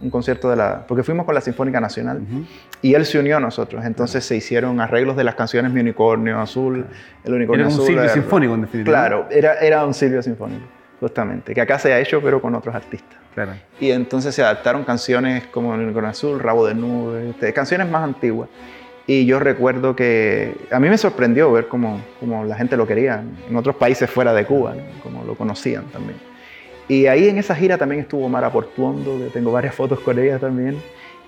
un 0.00 0.10
concierto 0.10 0.50
de 0.50 0.56
la... 0.56 0.86
Porque 0.86 1.02
fuimos 1.02 1.24
con 1.26 1.34
la 1.34 1.40
Sinfónica 1.40 1.80
Nacional 1.80 2.22
y 2.82 2.94
él 2.94 3.06
se 3.06 3.18
unió 3.18 3.36
a 3.36 3.40
nosotros. 3.40 3.84
Entonces 3.84 4.24
se 4.24 4.36
hicieron 4.36 4.80
arreglos 4.80 5.16
de 5.16 5.24
las 5.24 5.34
canciones 5.34 5.72
Mi 5.72 5.80
Unicornio 5.80 6.40
Azul, 6.40 6.86
El 7.24 7.34
Unicornio 7.34 7.66
Azul. 7.66 7.84
Era 7.84 8.02
un 8.02 8.08
Silvio 8.08 8.08
Sinfónico, 8.08 8.54
en 8.54 8.60
definitiva. 8.62 8.98
Claro, 8.98 9.26
era, 9.30 9.54
era 9.54 9.86
un 9.86 9.94
Silvio 9.94 10.22
Sinfónico, 10.22 10.66
justamente. 11.00 11.54
Que 11.54 11.60
acá 11.60 11.78
se 11.78 11.92
ha 11.92 12.00
hecho, 12.00 12.20
pero 12.20 12.42
con 12.42 12.54
otros 12.54 12.74
artistas. 12.74 13.18
Claro. 13.34 13.52
Y 13.78 13.90
entonces 13.90 14.34
se 14.34 14.42
adaptaron 14.42 14.84
canciones 14.84 15.46
como 15.46 15.74
El 15.74 15.82
Unicornio 15.82 16.10
Azul, 16.10 16.40
Rabo 16.40 16.66
de 16.66 16.74
Nube, 16.74 17.30
este, 17.30 17.52
canciones 17.52 17.88
más 17.88 18.02
antiguas. 18.02 18.48
Y 19.06 19.24
yo 19.24 19.38
recuerdo 19.38 19.94
que 19.94 20.56
a 20.72 20.80
mí 20.80 20.88
me 20.88 20.98
sorprendió 20.98 21.52
ver 21.52 21.68
cómo, 21.68 22.02
cómo 22.18 22.44
la 22.44 22.56
gente 22.56 22.76
lo 22.76 22.88
quería 22.88 23.22
en 23.48 23.54
otros 23.54 23.76
países 23.76 24.10
fuera 24.10 24.34
de 24.34 24.44
Cuba, 24.44 24.74
como 25.02 25.22
lo 25.22 25.36
conocían 25.36 25.84
también. 25.92 26.18
Y 26.88 27.06
ahí 27.06 27.28
en 27.28 27.38
esa 27.38 27.54
gira 27.54 27.78
también 27.78 28.02
estuvo 28.02 28.28
Mara 28.28 28.50
Portuondo, 28.50 29.18
que 29.18 29.30
tengo 29.30 29.50
varias 29.50 29.74
fotos 29.74 30.00
con 30.00 30.18
ella 30.18 30.38
también, 30.38 30.80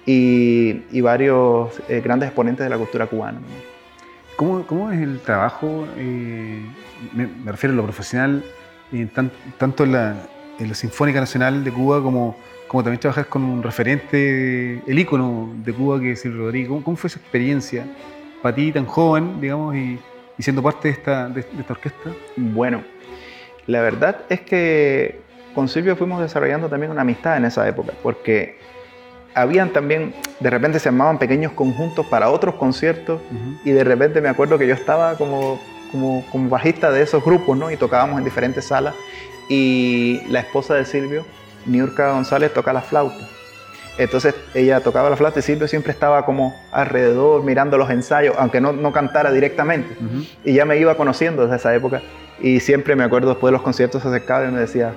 y, 0.07 0.83
y 0.93 1.01
varios 1.01 1.81
eh, 1.89 2.01
grandes 2.01 2.29
exponentes 2.29 2.65
de 2.65 2.71
la 2.71 2.79
cultura 2.79 3.07
cubana. 3.07 3.41
¿Cómo, 4.37 4.65
¿Cómo, 4.67 4.93
es 4.93 5.01
el 5.01 5.19
trabajo, 5.21 5.87
eh, 5.97 6.63
me, 7.13 7.29
refiero 7.51 7.75
a 7.75 7.77
lo 7.77 7.83
profesional, 7.83 8.45
eh, 8.93 9.09
tanto 9.59 9.83
en 9.83 9.93
la, 9.93 10.17
en 10.61 10.69
la, 10.69 10.75
Sinfónica 10.75 11.19
Nacional 11.19 11.65
de 11.65 11.73
Cuba 11.73 12.01
como, 12.01 12.37
como 12.69 12.85
también 12.85 13.01
trabajas 13.01 13.27
con 13.27 13.43
un 13.43 13.65
referente, 13.65 14.81
el 14.87 14.99
ícono 14.99 15.53
de 15.65 15.73
Cuba 15.73 15.99
que 15.99 16.13
es 16.13 16.25
el 16.25 16.39
Rodrigo? 16.39 16.81
¿Cómo, 16.85 16.97
fue 16.97 17.09
esa 17.09 17.19
experiencia 17.19 17.85
para 18.41 18.55
ti 18.55 18.71
tan 18.71 18.87
joven, 18.87 19.41
digamos, 19.41 19.75
y, 19.75 19.99
y 20.39 20.43
siendo 20.43 20.63
parte 20.63 20.87
de 20.87 20.95
esta, 20.95 21.29
de 21.29 21.41
esta 21.41 21.73
orquesta? 21.73 22.13
Bueno, 22.37 22.85
la 23.67 23.83
verdad 23.83 24.21
es 24.29 24.43
que 24.43 25.28
con 25.59 25.67
Silvio 25.67 25.97
fuimos 25.97 26.21
desarrollando 26.21 26.69
también 26.69 26.93
una 26.93 27.01
amistad 27.01 27.37
en 27.37 27.45
esa 27.45 27.67
época, 27.67 27.93
porque 28.01 28.61
habían 29.35 29.71
también, 29.71 30.15
de 30.39 30.51
repente 30.51 30.79
se 30.79 30.89
armaban 30.89 31.19
pequeños 31.19 31.51
conjuntos 31.51 32.07
para 32.07 32.31
otros 32.31 32.55
conciertos 32.55 33.21
y 33.65 33.73
de 33.73 33.83
repente 33.83 34.21
me 34.21 34.29
acuerdo 34.29 34.57
que 34.57 34.69
yo 34.69 34.75
estaba 34.75 35.17
como, 35.17 35.61
como, 35.91 36.25
como, 36.31 36.49
bajista 36.49 36.93
de 36.93 37.03
esos 37.03 37.25
grupos, 37.25 37.59
¿no? 37.59 37.73
Y 37.73 37.77
tocábamos 37.77 38.19
en 38.19 38.25
diferentes 38.25 38.67
salas 38.67 38.95
y 39.49 40.21
la 40.29 40.39
esposa 40.39 40.77
de 40.77 40.85
Silvio, 40.85 41.27
Niurka 41.67 42.13
González, 42.13 42.55
toca 42.55 42.73
la 42.73 42.83
flauta. 42.83 43.27
Entonces 43.99 44.37
ella 44.55 44.79
tocaba 44.79 45.11
la 45.11 45.17
flauta 45.17 45.41
y 45.41 45.43
Silvio 45.43 45.67
siempre 45.67 45.91
estaba 45.91 46.25
como 46.25 46.55
alrededor 46.71 47.43
mirando 47.43 47.79
los 47.79 47.91
ensayos, 47.91 48.37
aunque 48.39 48.61
no, 48.61 48.73
no 48.73 48.93
cantara 48.93 49.33
directamente. 49.33 49.97
Y 50.45 50.53
ya 50.53 50.65
me 50.65 50.79
iba 50.79 50.97
conociendo 50.97 51.43
desde 51.43 51.57
esa 51.57 51.75
época 51.75 52.01
y 52.41 52.61
siempre 52.61 52.95
me 52.95 53.03
acuerdo 53.03 53.31
después 53.31 53.49
de 53.49 53.55
los 53.55 53.63
conciertos 53.63 54.03
se 54.03 54.09
acercaba 54.09 54.47
y 54.47 54.53
me 54.53 54.61
decía, 54.61 54.95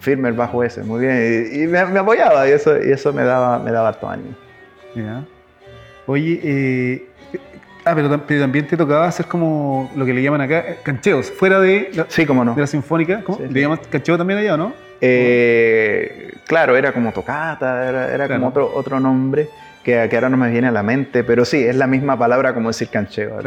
firme 0.00 0.28
el 0.28 0.34
bajo 0.34 0.62
ese, 0.62 0.82
muy 0.82 1.00
bien. 1.00 1.48
Y, 1.52 1.66
me, 1.66 1.78
apoyaba 1.78 2.48
y 2.48 2.52
eso, 2.52 2.76
y 2.82 2.90
eso 2.90 3.12
me 3.12 3.24
daba, 3.24 3.58
me 3.58 3.70
daba 3.70 3.88
harto 3.88 4.08
ánimo. 4.08 4.34
Oye, 6.06 6.40
eh, 6.42 7.06
ah, 7.84 7.94
pero, 7.94 8.20
también 8.40 8.66
te 8.66 8.76
tocaba 8.76 9.06
hacer 9.06 9.26
como 9.26 9.90
lo 9.96 10.04
que 10.04 10.14
le 10.14 10.22
llaman 10.22 10.40
acá, 10.40 10.58
eh, 10.60 10.78
cancheos, 10.82 11.30
fuera 11.30 11.60
de 11.60 11.90
la, 11.94 12.06
sí, 12.08 12.24
cómo 12.24 12.44
no. 12.44 12.54
de 12.54 12.60
la 12.60 12.66
sinfónica. 12.66 13.22
¿Cómo? 13.22 13.38
¿Le 13.38 13.60
llaman 13.60 13.80
cancheo 13.90 14.16
también 14.16 14.38
allá 14.38 14.54
o 14.54 14.56
no? 14.56 14.72
Eh, 15.00 16.32
claro, 16.46 16.76
era 16.76 16.92
como 16.92 17.12
tocata, 17.12 17.88
era, 17.88 18.14
era 18.14 18.28
como 18.28 18.48
otro, 18.48 18.72
otro 18.74 19.00
nombre 19.00 19.48
que, 19.82 20.06
que, 20.08 20.16
ahora 20.16 20.28
no 20.28 20.36
me 20.36 20.50
viene 20.50 20.68
a 20.68 20.72
la 20.72 20.82
mente, 20.82 21.22
pero 21.22 21.44
sí, 21.44 21.62
es 21.62 21.76
la 21.76 21.86
misma 21.86 22.18
palabra 22.18 22.54
como 22.54 22.68
decir 22.68 22.88
cancheo, 22.88 23.40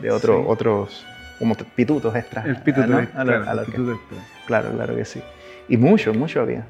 de 0.00 0.10
otro, 0.10 0.46
otros, 0.46 1.04
como 1.38 1.54
pitutos 1.54 2.14
extras. 2.16 2.46
El 2.46 2.56
pituto, 2.62 2.86
claro, 2.86 3.44
claro, 4.46 4.70
claro 4.72 4.96
que 4.96 5.04
sí. 5.04 5.22
Y 5.68 5.76
mucho, 5.76 6.14
mucho 6.14 6.40
había. 6.40 6.66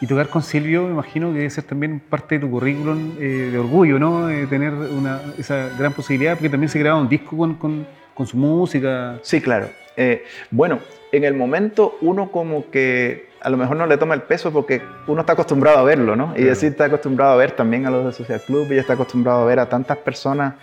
Y 0.00 0.06
tocar 0.06 0.28
con 0.28 0.42
Silvio, 0.42 0.82
me 0.82 0.90
imagino 0.90 1.28
que 1.28 1.38
debe 1.38 1.50
ser 1.50 1.64
también 1.64 2.00
parte 2.00 2.34
de 2.34 2.42
tu 2.42 2.50
currículum 2.50 3.12
eh, 3.18 3.48
de 3.52 3.58
orgullo, 3.58 3.98
¿no? 3.98 4.26
tener 4.48 4.72
una, 4.74 5.20
esa 5.38 5.70
gran 5.78 5.92
posibilidad, 5.92 6.34
porque 6.34 6.50
también 6.50 6.68
se 6.68 6.78
graba 6.78 7.00
un 7.00 7.08
disco 7.08 7.36
con, 7.36 7.54
con, 7.54 7.86
con 8.12 8.26
su 8.26 8.36
música. 8.36 9.18
Sí, 9.22 9.40
claro. 9.40 9.68
Eh, 9.96 10.24
bueno, 10.50 10.80
en 11.12 11.24
el 11.24 11.34
momento 11.34 11.96
uno 12.00 12.30
como 12.30 12.70
que 12.70 13.28
a 13.40 13.50
lo 13.50 13.56
mejor 13.56 13.76
no 13.76 13.86
le 13.86 13.96
toma 13.96 14.14
el 14.14 14.22
peso 14.22 14.52
porque 14.52 14.82
uno 15.06 15.20
está 15.20 15.34
acostumbrado 15.34 15.78
a 15.78 15.84
verlo, 15.84 16.16
¿no? 16.16 16.34
Y 16.36 16.48
así 16.48 16.66
está 16.66 16.86
acostumbrado 16.86 17.32
a 17.32 17.36
ver 17.36 17.52
también 17.52 17.86
a 17.86 17.90
los 17.90 18.04
de 18.06 18.12
Social 18.12 18.40
Club 18.44 18.72
y 18.72 18.78
está 18.78 18.94
acostumbrado 18.94 19.42
a 19.42 19.44
ver 19.44 19.58
a 19.60 19.68
tantas 19.68 19.98
personas 19.98 20.54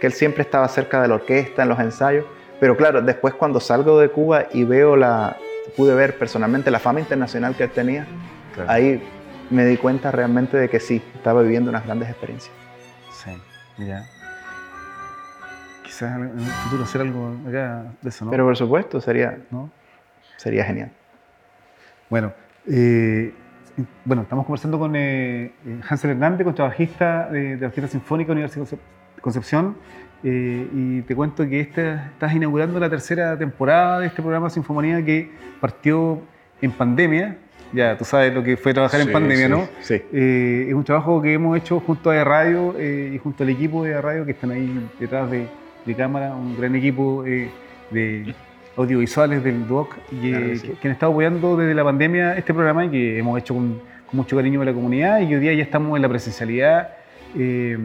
que 0.00 0.06
él 0.06 0.12
siempre 0.12 0.42
estaba 0.42 0.66
cerca 0.68 1.02
de 1.02 1.08
la 1.08 1.16
orquesta, 1.16 1.64
en 1.64 1.68
los 1.68 1.78
ensayos. 1.80 2.24
Pero 2.60 2.76
claro, 2.76 3.02
después 3.02 3.34
cuando 3.34 3.60
salgo 3.60 3.98
de 3.98 4.08
Cuba 4.08 4.46
y 4.52 4.64
veo 4.64 4.96
la, 4.96 5.36
pude 5.70 5.94
ver 5.94 6.18
personalmente 6.18 6.70
la 6.70 6.78
fama 6.78 7.00
internacional 7.00 7.54
que 7.56 7.64
él 7.64 7.70
tenía, 7.70 8.06
ahí 8.66 9.02
me 9.50 9.64
di 9.64 9.76
cuenta 9.76 10.10
realmente 10.10 10.56
de 10.56 10.68
que 10.68 10.80
sí, 10.80 11.02
estaba 11.14 11.42
viviendo 11.42 11.70
unas 11.70 11.84
grandes 11.84 12.08
experiencias. 12.08 12.54
Sí, 13.12 13.30
ya. 13.78 14.04
Quizás 15.82 16.16
en 16.16 16.38
el 16.38 16.46
futuro 16.46 16.84
hacer 16.84 17.00
algo 17.00 17.36
acá 17.48 17.84
de 18.00 18.08
eso, 18.08 18.24
¿no? 18.24 18.30
Pero 18.30 18.44
por 18.44 18.56
supuesto, 18.56 19.00
sería, 19.00 19.38
¿no? 19.50 19.70
sería 20.36 20.64
genial. 20.64 20.90
Bueno, 22.08 22.32
eh, 22.66 23.34
bueno, 24.04 24.22
estamos 24.22 24.46
conversando 24.46 24.78
con 24.78 24.94
eh, 24.96 25.52
Hansel 25.88 26.10
Hernández, 26.10 26.44
contrabajista 26.44 27.28
de, 27.28 27.56
de 27.56 27.60
la 27.60 27.66
Orquesta 27.66 27.88
Sinfónica 27.88 28.32
Universidad 28.32 28.66
de 28.66 28.78
Concepción. 29.20 29.76
Y 30.22 31.02
te 31.02 31.14
cuento 31.14 31.48
que 31.48 31.60
esta, 31.60 32.06
estás 32.06 32.34
inaugurando 32.34 32.78
la 32.78 32.90
tercera 32.90 33.38
temporada 33.38 34.00
de 34.00 34.06
este 34.06 34.22
programa 34.22 34.50
Sinfonía 34.50 35.04
que 35.04 35.30
partió 35.60 36.20
en 36.60 36.72
pandemia. 36.72 37.36
Ya, 37.72 37.96
tú 37.96 38.04
sabes 38.04 38.34
lo 38.34 38.42
que 38.42 38.56
fue 38.56 38.74
trabajar 38.74 39.00
en 39.00 39.12
pandemia, 39.12 39.48
¿no? 39.48 39.68
Sí. 39.80 40.02
es 40.12 40.74
un 40.74 40.84
trabajo 40.84 41.22
que 41.22 41.34
hemos 41.34 41.56
hecho 41.56 41.80
junto 41.80 42.10
a 42.10 42.24
Radio 42.24 42.74
y 42.80 43.16
junto 43.18 43.44
al 43.44 43.50
equipo 43.50 43.84
de 43.84 44.00
Radio 44.00 44.24
que 44.24 44.32
están 44.32 44.50
ahí 44.50 44.88
detrás 44.98 45.30
de, 45.30 45.46
de 45.86 45.94
cámara, 45.94 46.34
un 46.34 46.56
gran 46.56 46.74
equipo 46.74 47.22
de 47.22 47.48
audiovisuales 48.76 49.42
del 49.44 49.66
DUOC 49.66 49.96
y, 50.10 50.30
que, 50.30 50.88
han 50.88 50.92
estado 50.92 51.12
apoyando 51.12 51.56
desde 51.56 51.74
la 51.74 51.84
pandemia 51.84 52.36
este 52.36 52.54
programa 52.54 52.84
y 52.84 52.90
que 52.90 53.18
hemos 53.18 53.38
hecho 53.38 53.54
con, 53.54 53.80
mucho 54.12 54.34
cariño 54.34 54.58
de 54.58 54.66
la 54.66 54.72
comunidad 54.72 55.20
y 55.20 55.32
hoy 55.32 55.40
día 55.40 55.54
ya 55.54 55.62
estamos 55.62 55.94
en 55.94 56.02
la 56.02 56.08
presencialidad. 56.08 56.96
Eh, 57.36 57.78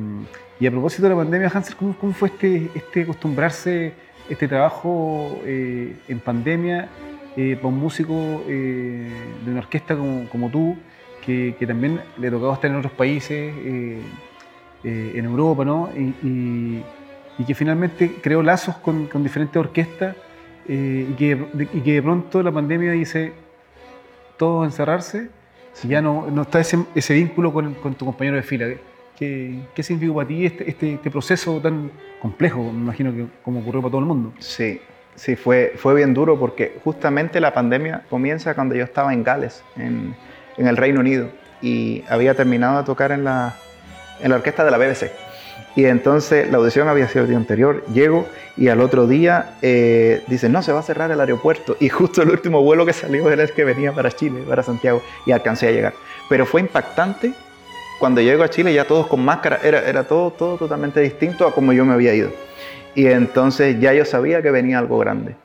y 0.60 0.68
a 0.68 0.72
propósito 0.72 1.04
de 1.04 1.10
la 1.10 1.16
pandemia, 1.16 1.52
Hansel, 1.54 1.76
¿cómo, 1.76 1.96
cómo 1.98 2.14
fue 2.14 2.30
este, 2.30 2.70
este 2.74 3.02
acostumbrarse, 3.04 3.94
este 4.30 4.48
trabajo 4.48 5.42
eh, 5.44 5.96
en 6.08 6.20
pandemia 6.20 6.90
eh, 7.36 7.56
para 7.56 7.68
un 7.68 7.80
músico 7.80 8.44
de 8.48 9.12
una 9.46 9.60
orquesta 9.60 9.96
como, 9.96 10.28
como 10.30 10.50
tú, 10.50 10.78
que, 11.26 11.56
que, 11.60 11.68
también 11.68 12.00
le 12.18 12.32
tocaba 12.32 12.54
estar 12.54 12.72
en 12.72 12.78
otros 12.78 12.94
países, 12.94 13.54
en 14.84 15.26
Europa, 15.26 15.66
¿no? 15.66 15.90
Y, 15.98 16.84
y, 17.38 17.44
que 17.44 17.54
finalmente 17.54 18.16
creó 18.22 18.42
lazos 18.42 18.78
con, 18.78 19.08
con 19.08 19.24
diferentes 19.24 19.58
orquestas 19.58 20.16
eh, 20.68 21.08
y, 21.12 21.14
que, 21.14 21.46
y, 21.74 21.82
que, 21.82 21.94
de 21.94 22.02
pronto 22.02 22.42
la 22.42 22.52
pandemia 22.52 22.92
dice 22.92 23.34
todo 24.38 24.66
encerrarse 24.66 25.30
y 25.84 25.90
ya 25.90 26.02
no, 26.02 26.28
no 26.32 26.42
está 26.42 26.60
ese, 26.60 26.80
ese 26.96 27.14
vínculo 27.14 27.54
con, 27.54 27.76
con, 27.76 27.94
tu 27.94 28.06
compañero 28.06 28.38
de 28.38 28.44
fila. 28.44 28.68
¿Qué, 29.16 29.62
¿Qué 29.74 29.84
significó 29.84 30.16
para 30.16 30.28
ti 30.28 30.46
este, 30.46 30.70
este, 30.70 30.94
este, 30.96 31.12
proceso 31.12 31.62
tan 31.62 31.92
complejo, 32.22 32.64
me 32.64 32.82
imagino 32.82 33.14
que 33.14 33.26
como 33.44 33.62
ocurrió 33.62 33.82
para 33.82 33.92
todo 33.92 34.02
el 34.02 34.08
mundo? 34.08 34.34
Sí, 34.40 34.82
sí, 35.16 35.36
fue, 35.36 35.74
fue 35.78 35.94
bien 35.96 36.14
duro 36.14 36.38
porque 36.38 36.80
justamente 36.84 37.40
la 37.40 37.54
pandemia 37.54 38.04
comienza 38.10 38.54
cuando 38.56 38.76
yo 38.76 38.84
estaba 38.84 39.14
en 39.14 39.24
Gales, 39.24 39.64
en, 39.78 40.16
el 40.58 40.78
Reino 40.78 41.00
Unido, 41.00 41.30
y 41.62 42.04
había 42.10 42.34
terminado 42.34 42.80
de 42.80 42.84
tocar 42.84 43.12
en 43.12 43.24
la, 43.24 43.56
en 44.22 44.30
la 44.32 44.38
orquesta 44.38 44.66
de 44.66 44.72
la 44.72 44.78
BBC. 44.78 45.12
Y 45.76 45.86
entonces 45.86 46.50
la 46.50 46.58
audición 46.58 46.88
había 46.88 47.08
sido 47.08 47.24
el 47.24 47.30
día 47.30 47.38
anterior, 47.38 47.86
llego 47.94 48.26
y 48.56 48.70
al 48.70 48.80
otro 48.80 49.08
día 49.08 49.58
eh, 49.62 50.24
dicen, 50.28 50.54
no, 50.54 50.62
se 50.62 50.72
va 50.72 50.80
a 50.80 50.84
cerrar 50.84 51.12
el 51.12 51.20
aeropuerto. 51.20 51.76
Y 51.86 51.90
justo 51.90 52.22
el 52.22 52.30
último 52.30 52.62
vuelo 52.62 52.86
que 52.86 52.94
salió 52.94 53.30
era 53.30 53.44
el 53.44 53.52
que 53.52 53.64
venía 53.66 53.92
para 53.92 54.12
Chile, 54.12 54.44
para 54.48 54.64
Santiago, 54.64 55.02
y 55.26 55.32
alcancé 55.32 55.68
a 55.68 55.72
llegar. 55.72 55.94
Pero 56.30 56.46
fue 56.46 56.62
impactante 56.62 57.34
cuando 58.00 58.22
llego 58.22 58.44
a 58.44 58.50
Chile, 58.50 58.74
ya 58.74 58.86
todos 58.86 59.08
con 59.08 59.24
máscara, 59.24 59.60
era, 59.64 59.80
era 59.88 60.04
todo, 60.04 60.32
todo 60.32 60.58
totalmente 60.58 61.00
distinto 61.00 61.48
a 61.48 61.54
como 61.54 61.74
yo 61.74 61.86
me 61.86 61.94
había 61.94 62.14
ido. 62.14 62.30
Y 62.94 63.08
entonces 63.08 63.80
ya 63.80 63.94
yo 63.94 64.06
sabía 64.06 64.42
que 64.42 64.52
venía 64.52 64.80
algo 64.80 64.98
grande. 64.98 65.36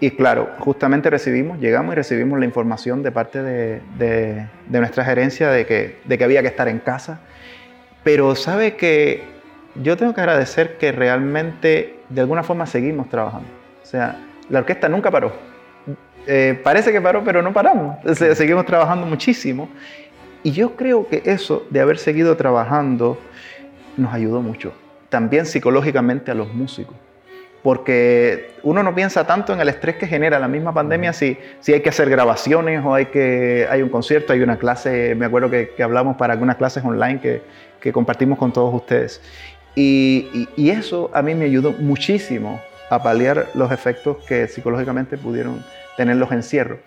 Y 0.00 0.10
claro, 0.10 0.50
justamente 0.58 1.08
recibimos, 1.08 1.60
llegamos 1.60 1.92
y 1.92 1.96
recibimos 1.96 2.38
la 2.38 2.44
información 2.44 3.02
de 3.02 3.12
parte 3.12 3.42
de, 3.42 3.80
de, 3.96 4.46
de 4.66 4.78
nuestra 4.78 5.04
gerencia 5.04 5.50
de 5.50 5.66
que, 5.66 5.98
de 6.04 6.18
que 6.18 6.24
había 6.24 6.42
que 6.42 6.48
estar 6.48 6.68
en 6.68 6.78
casa. 6.78 7.20
Pero 8.02 8.34
sabe 8.34 8.76
que 8.76 9.22
yo 9.82 9.96
tengo 9.96 10.14
que 10.14 10.20
agradecer 10.20 10.76
que 10.76 10.92
realmente 10.92 11.96
de 12.08 12.20
alguna 12.20 12.42
forma 12.42 12.66
seguimos 12.66 13.08
trabajando. 13.08 13.48
O 13.82 13.86
sea, 13.86 14.18
la 14.48 14.60
orquesta 14.60 14.88
nunca 14.88 15.10
paró. 15.10 15.32
Eh, 16.26 16.58
parece 16.62 16.92
que 16.92 17.00
paró, 17.00 17.22
pero 17.24 17.42
no 17.42 17.52
paramos. 17.52 17.96
seguimos 18.16 18.64
trabajando 18.66 19.06
muchísimo. 19.06 19.68
Y 20.44 20.52
yo 20.52 20.76
creo 20.76 21.08
que 21.08 21.22
eso 21.24 21.66
de 21.70 21.80
haber 21.80 21.98
seguido 21.98 22.36
trabajando 22.36 23.18
nos 23.96 24.14
ayudó 24.14 24.40
mucho. 24.40 24.72
También 25.08 25.46
psicológicamente 25.46 26.30
a 26.30 26.34
los 26.34 26.54
músicos. 26.54 26.94
Porque 27.64 28.50
uno 28.62 28.82
no 28.82 28.94
piensa 28.94 29.26
tanto 29.26 29.52
en 29.52 29.60
el 29.60 29.68
estrés 29.70 29.96
que 29.96 30.06
genera 30.06 30.38
la 30.38 30.48
misma 30.48 30.72
pandemia 30.72 31.12
si, 31.14 31.36
si 31.60 31.72
hay 31.72 31.80
que 31.80 31.88
hacer 31.88 32.10
grabaciones 32.10 32.84
o 32.84 32.94
hay, 32.94 33.06
que, 33.06 33.66
hay 33.68 33.80
un 33.80 33.88
concierto, 33.88 34.32
hay 34.34 34.42
una 34.42 34.58
clase, 34.58 35.14
me 35.16 35.24
acuerdo 35.24 35.48
que, 35.50 35.70
que 35.70 35.82
hablamos 35.82 36.16
para 36.16 36.34
algunas 36.34 36.56
clases 36.56 36.84
online 36.84 37.20
que, 37.20 37.42
que 37.84 37.92
compartimos 37.92 38.38
con 38.38 38.50
todos 38.50 38.72
ustedes. 38.74 39.20
Y, 39.76 40.48
eso 40.56 41.10
a 41.12 41.20
mí 41.20 41.34
me 41.34 41.44
ayudó 41.44 41.72
muchísimo 41.72 42.60
a 42.88 43.02
paliar 43.02 43.48
los 43.54 43.70
efectos 43.72 44.18
que 44.26 44.48
psicológicamente 44.48 45.18
pudieron 45.18 45.62
tener 45.96 46.16
los 46.16 46.32
encierros. 46.32 46.78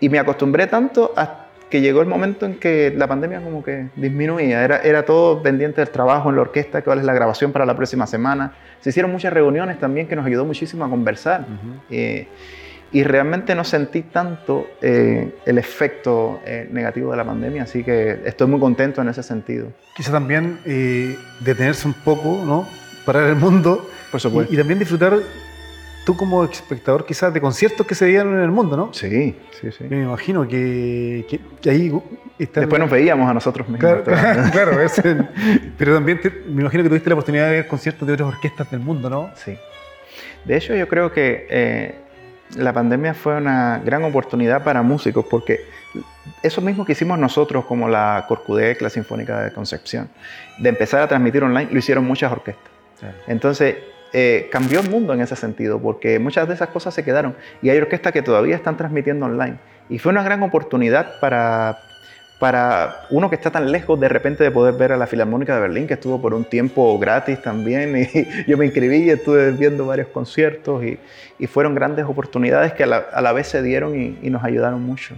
Y 0.00 0.10
me 0.10 0.18
acostumbré 0.18 0.66
tanto 0.66 1.14
a 1.16 1.41
que 1.72 1.80
llegó 1.80 2.02
el 2.02 2.06
momento 2.06 2.44
en 2.44 2.56
que 2.56 2.92
la 2.94 3.06
pandemia 3.06 3.40
como 3.40 3.64
que 3.64 3.88
disminuía. 3.96 4.62
Era, 4.62 4.82
era 4.82 5.06
todo 5.06 5.42
pendiente 5.42 5.80
del 5.80 5.88
trabajo 5.88 6.28
en 6.28 6.36
la 6.36 6.42
orquesta, 6.42 6.82
cuál 6.82 6.98
es 6.98 7.06
la 7.06 7.14
grabación 7.14 7.50
para 7.50 7.64
la 7.64 7.74
próxima 7.74 8.06
semana. 8.06 8.52
Se 8.82 8.90
hicieron 8.90 9.10
muchas 9.10 9.32
reuniones 9.32 9.78
también 9.78 10.06
que 10.06 10.14
nos 10.14 10.26
ayudó 10.26 10.44
muchísimo 10.44 10.84
a 10.84 10.90
conversar 10.90 11.46
y 12.92 13.04
realmente 13.04 13.54
no 13.54 13.64
sentí 13.64 14.02
tanto 14.02 14.66
eh, 14.82 15.34
el 15.46 15.56
efecto 15.56 16.40
eh, 16.44 16.68
negativo 16.70 17.10
de 17.10 17.16
la 17.16 17.24
pandemia, 17.24 17.62
así 17.62 17.82
que 17.82 18.20
estoy 18.26 18.48
muy 18.48 18.60
contento 18.60 19.00
en 19.00 19.08
ese 19.08 19.22
sentido. 19.22 19.68
Quizá 19.96 20.12
también 20.12 20.58
eh, 20.66 21.16
detenerse 21.40 21.88
un 21.88 21.94
poco, 21.94 22.42
¿no? 22.44 22.68
Parar 23.06 23.30
el 23.30 23.36
mundo. 23.36 23.88
Por 24.10 24.20
supuesto. 24.20 24.52
Y, 24.52 24.58
también 24.58 24.78
disfrutar 24.78 25.14
tú 26.04 26.16
como 26.16 26.44
espectador 26.44 27.04
quizás 27.06 27.32
de 27.32 27.40
conciertos 27.40 27.86
que 27.86 27.94
se 27.94 28.06
dieron 28.06 28.34
en 28.34 28.42
el 28.42 28.50
mundo, 28.50 28.76
¿no? 28.76 28.92
Sí, 28.92 29.36
sí, 29.60 29.70
sí. 29.70 29.84
Me 29.88 30.02
imagino 30.02 30.46
que, 30.46 31.40
que, 31.60 31.70
ahí... 31.70 31.92
Después 32.38 32.80
nos 32.80 32.90
veíamos 32.90 33.30
a 33.30 33.34
nosotros 33.34 33.68
mismos. 33.68 34.02
Claro, 34.02 34.02
claro 34.52 34.78
pero 35.78 35.94
también 35.94 36.20
me 36.48 36.62
imagino 36.62 36.82
que 36.82 36.88
tuviste 36.88 37.08
la 37.08 37.14
oportunidad 37.14 37.46
de 37.46 37.52
ver 37.52 37.68
conciertos 37.68 38.06
de 38.06 38.14
otras 38.14 38.28
orquestas 38.34 38.70
del 38.70 38.80
mundo, 38.80 39.08
¿no? 39.08 39.30
Sí. 39.36 39.56
De 40.44 40.56
hecho, 40.56 40.74
yo 40.74 40.88
creo 40.88 41.12
que 41.12 41.94
la 42.56 42.72
pandemia 42.72 43.14
fue 43.14 43.36
una 43.36 43.80
gran 43.84 44.04
oportunidad 44.04 44.64
para 44.64 44.82
músicos 44.82 45.24
porque 45.30 45.60
eso 46.42 46.60
mismo 46.60 46.84
que 46.84 46.92
hicimos 46.92 47.18
nosotros 47.18 47.64
como 47.64 47.88
la 47.88 48.24
Corcudec, 48.28 48.80
la 48.82 48.90
Sinfónica 48.90 49.40
de 49.42 49.52
Concepción, 49.52 50.08
de 50.58 50.68
empezar 50.68 51.02
a 51.02 51.08
transmitir 51.08 51.42
online, 51.44 51.68
lo 51.70 51.78
hicieron 51.78 52.04
muchas 52.04 52.32
orquestas. 52.32 52.70
Entonces, 53.26 53.76
eh, 54.12 54.48
cambió 54.52 54.80
el 54.80 54.90
mundo 54.90 55.14
en 55.14 55.20
ese 55.20 55.36
sentido 55.36 55.80
porque 55.80 56.18
muchas 56.18 56.46
de 56.46 56.54
esas 56.54 56.68
cosas 56.68 56.92
se 56.92 57.02
quedaron 57.02 57.34
y 57.62 57.70
hay 57.70 57.78
orquestas 57.78 58.12
que 58.12 58.22
todavía 58.22 58.56
están 58.56 58.76
transmitiendo 58.76 59.26
online. 59.26 59.56
Y 59.88 59.98
fue 59.98 60.12
una 60.12 60.22
gran 60.22 60.42
oportunidad 60.42 61.18
para, 61.20 61.78
para 62.42 63.06
uno 63.10 63.30
que 63.30 63.36
está 63.36 63.50
tan 63.50 63.70
lejos 63.70 64.00
de 64.00 64.08
repente 64.08 64.42
de 64.42 64.50
poder 64.50 64.74
ver 64.74 64.90
a 64.90 64.96
la 64.96 65.06
Filarmónica 65.06 65.54
de 65.54 65.60
Berlín, 65.60 65.86
que 65.86 65.94
estuvo 65.94 66.20
por 66.20 66.34
un 66.34 66.44
tiempo 66.44 66.98
gratis 66.98 67.40
también, 67.40 67.96
y 68.14 68.50
yo 68.50 68.58
me 68.58 68.66
inscribí 68.66 69.04
y 69.04 69.10
estuve 69.10 69.52
viendo 69.52 69.86
varios 69.86 70.08
conciertos 70.08 70.82
y, 70.84 70.98
fueron 71.46 71.74
grandes 71.74 72.04
oportunidades 72.04 72.72
que 72.72 72.84
a 72.84 72.86
la, 72.86 73.32
vez 73.32 73.46
se 73.46 73.62
dieron 73.62 74.18
y, 74.20 74.28
nos 74.28 74.42
ayudaron 74.42 74.82
mucho. 74.82 75.14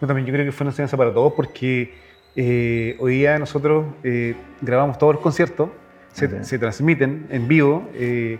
También 0.00 0.26
yo 0.26 0.32
creo 0.32 0.44
que 0.46 0.52
fue 0.52 0.64
una 0.64 0.72
enseñanza 0.72 0.96
para 0.96 1.12
todos 1.12 1.32
porque 1.34 1.94
eh, 2.34 2.96
hoy 2.98 3.16
día 3.16 3.38
nosotros 3.38 3.86
eh, 4.02 4.34
grabamos 4.60 4.98
todos 4.98 5.14
los 5.14 5.22
conciertos, 5.22 5.68
se, 6.14 6.44
se, 6.44 6.58
transmiten 6.58 7.26
en 7.28 7.48
vivo 7.48 7.88
eh, 7.94 8.38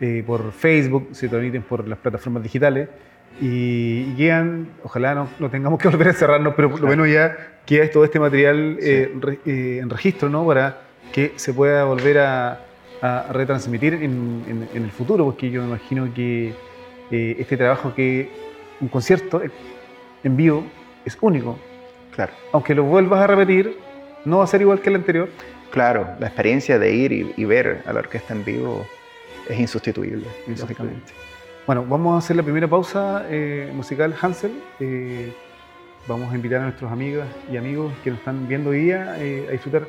eh, 0.00 0.22
por 0.26 0.52
Facebook, 0.52 1.08
se 1.12 1.28
transmiten 1.28 1.62
por 1.62 1.88
las 1.88 1.98
plataformas 1.98 2.42
digitales 2.42 2.88
y, 3.40 4.14
llegan, 4.16 4.68
ojalá 4.82 5.14
no, 5.14 5.28
no, 5.38 5.48
tengamos 5.48 5.78
que 5.78 5.88
volver 5.88 6.08
a 6.08 6.12
cerrarnos, 6.12 6.54
pero 6.54 6.70
por 6.70 6.80
lo 6.80 6.88
menos 6.88 7.08
ya 7.08 7.60
queda 7.64 7.90
todo 7.90 8.04
este 8.04 8.20
material 8.20 8.76
eh, 8.80 9.12
re, 9.18 9.38
eh, 9.46 9.78
en 9.80 9.88
registro, 9.88 10.28
¿no? 10.28 10.46
Para 10.46 10.82
que 11.12 11.32
se 11.36 11.54
pueda 11.54 11.84
volver 11.84 12.18
a, 12.18 12.60
a 13.00 13.32
retransmitir 13.32 13.94
en, 13.94 14.44
en, 14.46 14.68
en, 14.74 14.84
el 14.84 14.90
futuro, 14.90 15.24
porque 15.24 15.50
yo 15.50 15.62
me 15.62 15.68
imagino 15.68 16.12
que 16.12 16.52
este 17.10 17.56
trabajo 17.56 17.94
que 17.94 18.28
un 18.80 18.88
concierto 18.88 19.40
en 20.22 20.36
vivo 20.36 20.64
es 21.04 21.16
único. 21.20 21.58
Claro. 22.14 22.32
Aunque 22.52 22.74
lo 22.74 22.82
vuelvas 22.82 23.20
a 23.20 23.26
repetir, 23.26 23.78
no 24.24 24.38
va 24.38 24.44
a 24.44 24.46
ser 24.46 24.60
igual 24.60 24.80
que 24.80 24.90
el 24.90 24.96
anterior. 24.96 25.28
Claro, 25.74 26.06
la 26.20 26.28
experiencia 26.28 26.78
de 26.78 26.94
ir 26.94 27.10
y, 27.10 27.34
y 27.36 27.44
ver 27.46 27.82
a 27.84 27.92
la 27.92 27.98
orquesta 27.98 28.32
en 28.32 28.44
vivo 28.44 28.86
es 29.48 29.58
insustituible, 29.58 30.24
lógicamente. 30.46 31.12
Bueno, 31.66 31.84
vamos 31.84 32.14
a 32.14 32.18
hacer 32.18 32.36
la 32.36 32.44
primera 32.44 32.68
pausa 32.68 33.26
eh, 33.28 33.72
musical 33.74 34.14
Hansel. 34.22 34.52
Eh, 34.78 35.32
vamos 36.06 36.32
a 36.32 36.36
invitar 36.36 36.60
a 36.60 36.64
nuestros 36.66 36.92
amigas 36.92 37.26
y 37.50 37.56
amigos 37.56 37.92
que 38.04 38.10
nos 38.10 38.20
están 38.20 38.46
viendo 38.46 38.70
hoy 38.70 38.82
día 38.82 39.16
eh, 39.18 39.46
a 39.48 39.50
disfrutar 39.50 39.88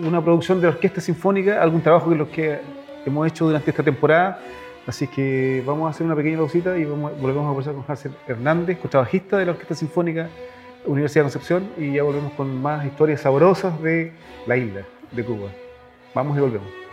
una 0.00 0.22
producción 0.22 0.60
de 0.60 0.68
orquesta 0.68 1.00
sinfónica, 1.00 1.60
algún 1.60 1.80
trabajo 1.80 2.08
que 2.08 2.16
los 2.16 2.28
que 2.28 2.60
hemos 3.04 3.26
hecho 3.26 3.46
durante 3.46 3.70
esta 3.70 3.82
temporada. 3.82 4.38
Así 4.86 5.08
que 5.08 5.60
vamos 5.66 5.88
a 5.88 5.90
hacer 5.90 6.06
una 6.06 6.14
pequeña 6.14 6.38
pausita 6.38 6.78
y 6.78 6.84
vamos, 6.84 7.20
volvemos 7.20 7.46
a 7.46 7.48
conversar 7.48 7.74
con 7.74 7.84
Hansel 7.88 8.12
Hernández, 8.28 8.78
contrabajista 8.78 9.38
de 9.38 9.46
la 9.46 9.50
Orquesta 9.50 9.74
Sinfónica 9.74 10.28
Universidad 10.84 11.24
de 11.24 11.32
Concepción, 11.32 11.68
y 11.76 11.94
ya 11.94 12.04
volvemos 12.04 12.32
con 12.34 12.62
más 12.62 12.86
historias 12.86 13.22
sabrosas 13.22 13.82
de 13.82 14.12
la 14.46 14.56
isla 14.56 14.82
de 15.12 15.24
Cuba. 15.24 15.50
Vamos 16.14 16.36
y 16.36 16.40
volvemos. 16.40 16.85